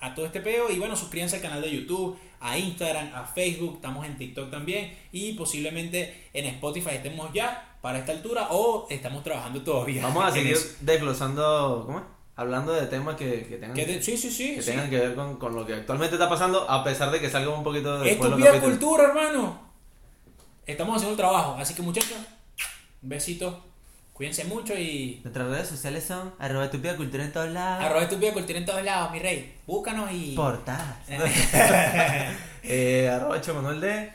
a 0.00 0.14
todo 0.14 0.24
este 0.26 0.40
peo 0.40 0.70
y 0.70 0.78
bueno, 0.78 0.94
suscríbanse 0.96 1.36
al 1.36 1.42
canal 1.42 1.60
de 1.60 1.72
YouTube, 1.72 2.16
a 2.40 2.56
Instagram, 2.56 3.10
a 3.14 3.24
Facebook, 3.26 3.74
estamos 3.76 4.06
en 4.06 4.16
TikTok 4.16 4.48
también 4.50 4.96
y 5.12 5.32
posiblemente 5.32 6.28
en 6.32 6.46
Spotify 6.46 6.90
estemos 6.92 7.32
ya 7.34 7.67
para 7.80 7.98
esta 7.98 8.12
altura 8.12 8.48
o 8.50 8.86
estamos 8.90 9.22
trabajando 9.22 9.62
todavía. 9.62 10.02
Vamos 10.02 10.24
a 10.24 10.30
seguir 10.32 10.56
desglosando, 10.80 11.84
¿cómo 11.86 11.98
es? 11.98 12.04
Hablando 12.36 12.72
de 12.72 12.86
temas 12.86 13.16
que, 13.16 13.44
que 13.48 13.56
tengan, 13.56 13.74
Que 13.74 13.84
de- 13.84 14.02
sí, 14.02 14.16
sí, 14.16 14.30
sí. 14.30 14.54
que 14.54 14.62
sí. 14.62 14.70
tengan 14.70 14.88
que 14.90 14.98
ver 14.98 15.14
con, 15.16 15.36
con 15.38 15.54
lo 15.56 15.66
que 15.66 15.74
actualmente 15.74 16.14
está 16.14 16.28
pasando, 16.28 16.70
a 16.70 16.84
pesar 16.84 17.10
de 17.10 17.20
que 17.20 17.28
salga 17.28 17.50
un 17.50 17.64
poquito 17.64 18.02
Estúpida 18.04 18.36
capítulos. 18.50 18.60
cultura, 18.78 19.04
hermano. 19.08 19.60
Estamos 20.66 20.96
haciendo 20.96 21.12
el 21.12 21.16
trabajo, 21.16 21.56
así 21.58 21.74
que 21.74 21.82
muchachos, 21.82 22.16
un 23.02 23.08
besito, 23.08 23.64
cuídense 24.12 24.44
mucho 24.44 24.74
y 24.78 25.20
Nuestras 25.24 25.48
redes 25.48 25.66
sociales 25.68 26.04
son 26.04 26.32
arroba 26.38 26.66
estúpida 26.66 26.94
cultura 26.96 27.24
en 27.24 27.32
todos 27.32 27.48
lados. 27.50 27.84
arroba 27.84 28.02
estúpida 28.02 28.32
cultura 28.32 28.58
en 28.58 28.66
todos 28.66 28.84
lados, 28.84 29.10
mi 29.10 29.18
rey. 29.18 29.56
Búscanos 29.66 30.10
y 30.12 30.36
Portadas. 30.36 30.96
eh, 32.62 33.08
arroba 33.12 33.40
Che 33.40 33.52
Manuel 33.52 33.80
D. 33.80 34.12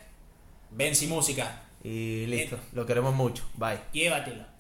Ven 0.72 0.96
sin 0.96 1.10
música. 1.10 1.63
Y 1.84 2.26
listo. 2.28 2.58
Lo 2.72 2.86
queremos 2.86 3.14
mucho. 3.14 3.44
Bye. 3.56 3.80
Llévatelo. 3.92 4.53